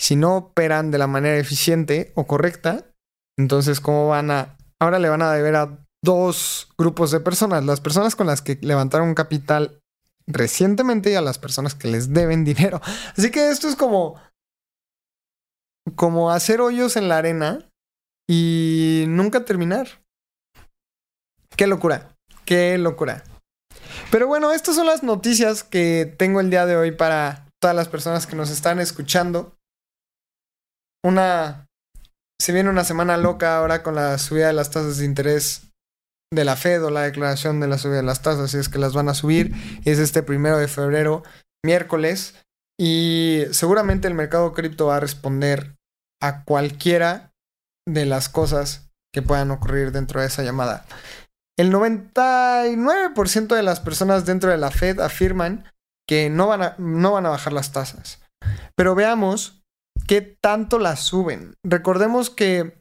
Si 0.00 0.16
no 0.16 0.36
operan 0.36 0.90
de 0.90 0.98
la 0.98 1.06
manera 1.06 1.38
eficiente 1.38 2.12
o 2.14 2.26
correcta, 2.26 2.92
entonces 3.38 3.80
¿cómo 3.80 4.08
van 4.08 4.30
a... 4.30 4.56
Ahora 4.80 4.98
le 4.98 5.08
van 5.08 5.22
a 5.22 5.32
deber 5.32 5.56
a 5.56 5.78
dos 6.04 6.68
grupos 6.78 7.10
de 7.10 7.20
personas, 7.20 7.64
las 7.64 7.80
personas 7.80 8.14
con 8.14 8.26
las 8.26 8.42
que 8.42 8.58
levantaron 8.60 9.14
capital 9.14 9.80
recientemente 10.26 11.10
y 11.10 11.14
a 11.14 11.20
las 11.20 11.38
personas 11.38 11.74
que 11.74 11.88
les 11.88 12.12
deben 12.12 12.44
dinero. 12.44 12.80
Así 13.16 13.30
que 13.30 13.50
esto 13.50 13.68
es 13.68 13.76
como 13.76 14.20
como 15.94 16.32
hacer 16.32 16.60
hoyos 16.60 16.96
en 16.96 17.08
la 17.08 17.18
arena 17.18 17.70
y 18.28 19.04
nunca 19.06 19.44
terminar. 19.44 20.02
Qué 21.56 21.66
locura, 21.66 22.16
qué 22.44 22.76
locura. 22.76 23.22
Pero 24.10 24.26
bueno, 24.26 24.52
estas 24.52 24.74
son 24.74 24.86
las 24.86 25.02
noticias 25.02 25.62
que 25.62 26.12
tengo 26.18 26.40
el 26.40 26.50
día 26.50 26.66
de 26.66 26.76
hoy 26.76 26.90
para 26.90 27.48
todas 27.60 27.76
las 27.76 27.88
personas 27.88 28.26
que 28.26 28.36
nos 28.36 28.50
están 28.50 28.80
escuchando 28.80 29.55
una... 31.06 31.68
Se 32.40 32.52
viene 32.52 32.68
una 32.68 32.84
semana 32.84 33.16
loca 33.16 33.56
ahora 33.56 33.82
con 33.82 33.94
la 33.94 34.18
subida 34.18 34.48
de 34.48 34.52
las 34.52 34.70
tasas 34.70 34.98
de 34.98 35.06
interés 35.06 35.62
de 36.32 36.44
la 36.44 36.56
Fed 36.56 36.84
o 36.84 36.90
la 36.90 37.02
declaración 37.02 37.60
de 37.60 37.68
la 37.68 37.78
subida 37.78 37.96
de 37.96 38.02
las 38.02 38.20
tasas, 38.20 38.50
si 38.50 38.58
es 38.58 38.68
que 38.68 38.78
las 38.78 38.92
van 38.92 39.08
a 39.08 39.14
subir. 39.14 39.54
Es 39.84 39.98
este 39.98 40.22
primero 40.22 40.58
de 40.58 40.68
febrero, 40.68 41.22
miércoles. 41.64 42.34
Y 42.78 43.44
seguramente 43.52 44.06
el 44.06 44.14
mercado 44.14 44.52
cripto 44.52 44.86
va 44.86 44.96
a 44.96 45.00
responder 45.00 45.76
a 46.20 46.44
cualquiera 46.44 47.32
de 47.88 48.04
las 48.04 48.28
cosas 48.28 48.90
que 49.14 49.22
puedan 49.22 49.50
ocurrir 49.50 49.92
dentro 49.92 50.20
de 50.20 50.26
esa 50.26 50.42
llamada. 50.42 50.84
El 51.58 51.72
99% 51.72 53.54
de 53.54 53.62
las 53.62 53.80
personas 53.80 54.26
dentro 54.26 54.50
de 54.50 54.58
la 54.58 54.70
Fed 54.70 55.00
afirman 55.00 55.64
que 56.06 56.28
no 56.28 56.46
van 56.48 56.62
a, 56.62 56.74
no 56.78 57.12
van 57.12 57.24
a 57.24 57.30
bajar 57.30 57.54
las 57.54 57.72
tasas. 57.72 58.20
Pero 58.74 58.94
veamos 58.94 59.64
qué 60.06 60.20
tanto 60.22 60.78
las 60.78 61.00
suben. 61.00 61.54
Recordemos 61.64 62.30
que 62.30 62.80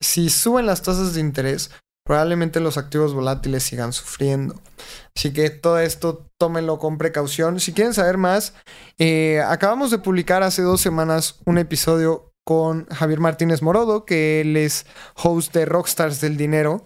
si 0.00 0.30
suben 0.30 0.66
las 0.66 0.82
tasas 0.82 1.14
de 1.14 1.20
interés, 1.20 1.70
probablemente 2.04 2.60
los 2.60 2.76
activos 2.76 3.14
volátiles 3.14 3.62
sigan 3.62 3.92
sufriendo. 3.92 4.60
Así 5.16 5.32
que 5.32 5.50
todo 5.50 5.78
esto 5.78 6.26
tómenlo 6.38 6.78
con 6.78 6.98
precaución. 6.98 7.60
Si 7.60 7.72
quieren 7.72 7.94
saber 7.94 8.18
más, 8.18 8.54
eh, 8.98 9.40
acabamos 9.46 9.90
de 9.90 9.98
publicar 9.98 10.42
hace 10.42 10.62
dos 10.62 10.80
semanas 10.80 11.40
un 11.46 11.58
episodio 11.58 12.32
con 12.44 12.86
Javier 12.86 13.20
Martínez 13.20 13.62
Morodo, 13.62 14.04
que 14.04 14.40
él 14.40 14.56
es 14.56 14.86
host 15.22 15.54
de 15.54 15.64
Rockstars 15.64 16.20
del 16.20 16.36
Dinero, 16.36 16.84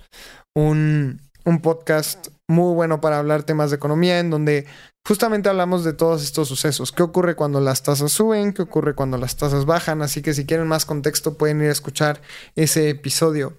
un, 0.54 1.22
un 1.46 1.62
podcast 1.62 2.28
muy 2.48 2.74
bueno 2.74 3.00
para 3.00 3.18
hablar 3.18 3.44
temas 3.44 3.70
de 3.70 3.76
economía, 3.76 4.18
en 4.18 4.30
donde 4.30 4.66
justamente 5.06 5.48
hablamos 5.48 5.84
de 5.84 5.92
todos 5.92 6.22
estos 6.22 6.48
sucesos. 6.48 6.90
¿Qué 6.90 7.02
ocurre 7.02 7.36
cuando 7.36 7.60
las 7.60 7.82
tasas 7.82 8.10
suben? 8.10 8.52
¿Qué 8.52 8.62
ocurre 8.62 8.94
cuando 8.94 9.18
las 9.18 9.36
tasas 9.36 9.64
bajan? 9.64 10.02
Así 10.02 10.20
que 10.20 10.34
si 10.34 10.46
quieren 10.46 10.66
más 10.66 10.84
contexto 10.84 11.38
pueden 11.38 11.60
ir 11.62 11.68
a 11.68 11.72
escuchar 11.72 12.20
ese 12.56 12.90
episodio. 12.90 13.56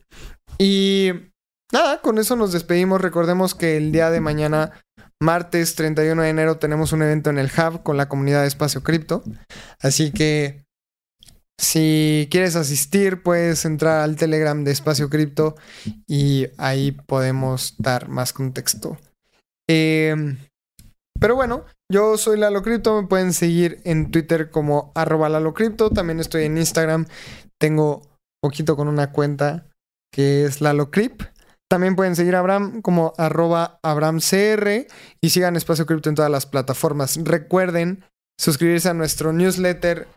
Y 0.57 1.11
nada, 1.71 2.01
con 2.01 2.17
eso 2.17 2.35
nos 2.35 2.51
despedimos. 2.51 2.99
Recordemos 2.99 3.55
que 3.55 3.77
el 3.77 3.93
día 3.93 4.11
de 4.11 4.19
mañana, 4.19 4.83
martes 5.21 5.75
31 5.75 6.21
de 6.21 6.29
enero, 6.29 6.57
tenemos 6.57 6.91
un 6.91 7.01
evento 7.01 7.29
en 7.29 7.37
el 7.37 7.47
Hub 7.47 7.81
con 7.81 7.95
la 7.95 8.09
comunidad 8.09 8.41
de 8.41 8.47
Espacio 8.47 8.83
Cripto. 8.83 9.23
Así 9.79 10.11
que 10.11 10.65
si 11.57 12.27
quieres 12.29 12.57
asistir, 12.57 13.23
puedes 13.23 13.63
entrar 13.63 14.01
al 14.01 14.17
Telegram 14.17 14.65
de 14.65 14.71
Espacio 14.71 15.09
Cripto 15.09 15.55
y 16.07 16.47
ahí 16.57 16.91
podemos 16.91 17.75
dar 17.77 18.09
más 18.09 18.33
contexto. 18.33 18.97
Eh, 19.69 20.35
pero 21.19 21.35
bueno, 21.35 21.65
yo 21.91 22.17
soy 22.17 22.37
Lalo 22.37 22.61
Crypto, 22.61 23.01
me 23.01 23.07
pueden 23.07 23.33
seguir 23.33 23.79
en 23.83 24.11
Twitter 24.11 24.49
como 24.49 24.91
arroba 24.95 25.29
Lalo 25.29 25.53
Crypto, 25.53 25.89
también 25.89 26.19
estoy 26.19 26.45
en 26.45 26.57
Instagram, 26.57 27.05
tengo 27.59 28.01
poquito 28.41 28.75
con 28.75 28.87
una 28.87 29.11
cuenta 29.11 29.65
que 30.13 30.45
es 30.45 30.61
Lalo 30.61 30.91
Crip. 30.91 31.23
También 31.69 31.97
pueden 31.97 32.15
seguir 32.15 32.35
a 32.35 32.39
Abraham 32.39 32.81
como 32.81 33.13
arroba 33.17 33.79
AbramCR 33.83 34.87
y 35.21 35.29
sigan 35.29 35.57
Espacio 35.57 35.85
Cripto 35.85 36.07
en 36.07 36.15
todas 36.15 36.31
las 36.31 36.45
plataformas. 36.45 37.19
Recuerden 37.21 38.05
suscribirse 38.39 38.89
a 38.89 38.93
nuestro 38.93 39.33
newsletter 39.33 40.07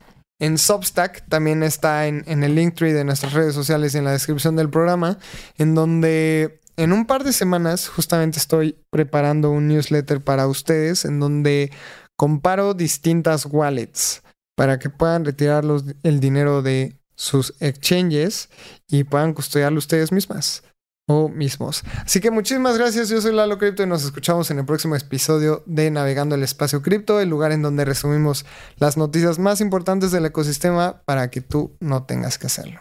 en 0.40 0.58
Substack, 0.58 1.28
también 1.28 1.62
está 1.62 2.06
en, 2.06 2.22
en 2.26 2.44
el 2.44 2.54
link 2.54 2.74
tree 2.74 2.92
de 2.92 3.04
nuestras 3.04 3.34
redes 3.34 3.54
sociales 3.54 3.94
y 3.94 3.98
en 3.98 4.04
la 4.04 4.12
descripción 4.12 4.56
del 4.56 4.70
programa, 4.70 5.18
en 5.58 5.74
donde 5.74 6.59
en 6.80 6.92
un 6.92 7.04
par 7.04 7.24
de 7.24 7.34
semanas 7.34 7.88
justamente 7.88 8.38
estoy 8.38 8.78
preparando 8.90 9.50
un 9.50 9.68
newsletter 9.68 10.22
para 10.22 10.46
ustedes 10.46 11.04
en 11.04 11.20
donde 11.20 11.70
comparo 12.16 12.72
distintas 12.72 13.44
wallets 13.44 14.22
para 14.56 14.78
que 14.78 14.88
puedan 14.88 15.26
retirar 15.26 15.62
el 16.02 16.20
dinero 16.20 16.62
de 16.62 16.98
sus 17.14 17.54
exchanges 17.60 18.48
y 18.88 19.04
puedan 19.04 19.34
custodiarlo 19.34 19.78
ustedes 19.78 20.10
mismas 20.10 20.62
o 21.06 21.28
mismos. 21.28 21.82
Así 22.02 22.18
que 22.20 22.30
muchísimas 22.30 22.78
gracias, 22.78 23.10
yo 23.10 23.20
soy 23.20 23.34
Lalo 23.34 23.58
Crypto 23.58 23.82
y 23.82 23.86
nos 23.86 24.02
escuchamos 24.02 24.50
en 24.50 24.60
el 24.60 24.64
próximo 24.64 24.96
episodio 24.96 25.62
de 25.66 25.90
Navegando 25.90 26.34
el 26.34 26.42
Espacio 26.42 26.80
Cripto, 26.80 27.20
el 27.20 27.28
lugar 27.28 27.52
en 27.52 27.60
donde 27.60 27.84
resumimos 27.84 28.46
las 28.76 28.96
noticias 28.96 29.38
más 29.38 29.60
importantes 29.60 30.12
del 30.12 30.24
ecosistema 30.24 31.02
para 31.04 31.30
que 31.30 31.42
tú 31.42 31.76
no 31.80 32.04
tengas 32.04 32.38
que 32.38 32.46
hacerlo. 32.46 32.80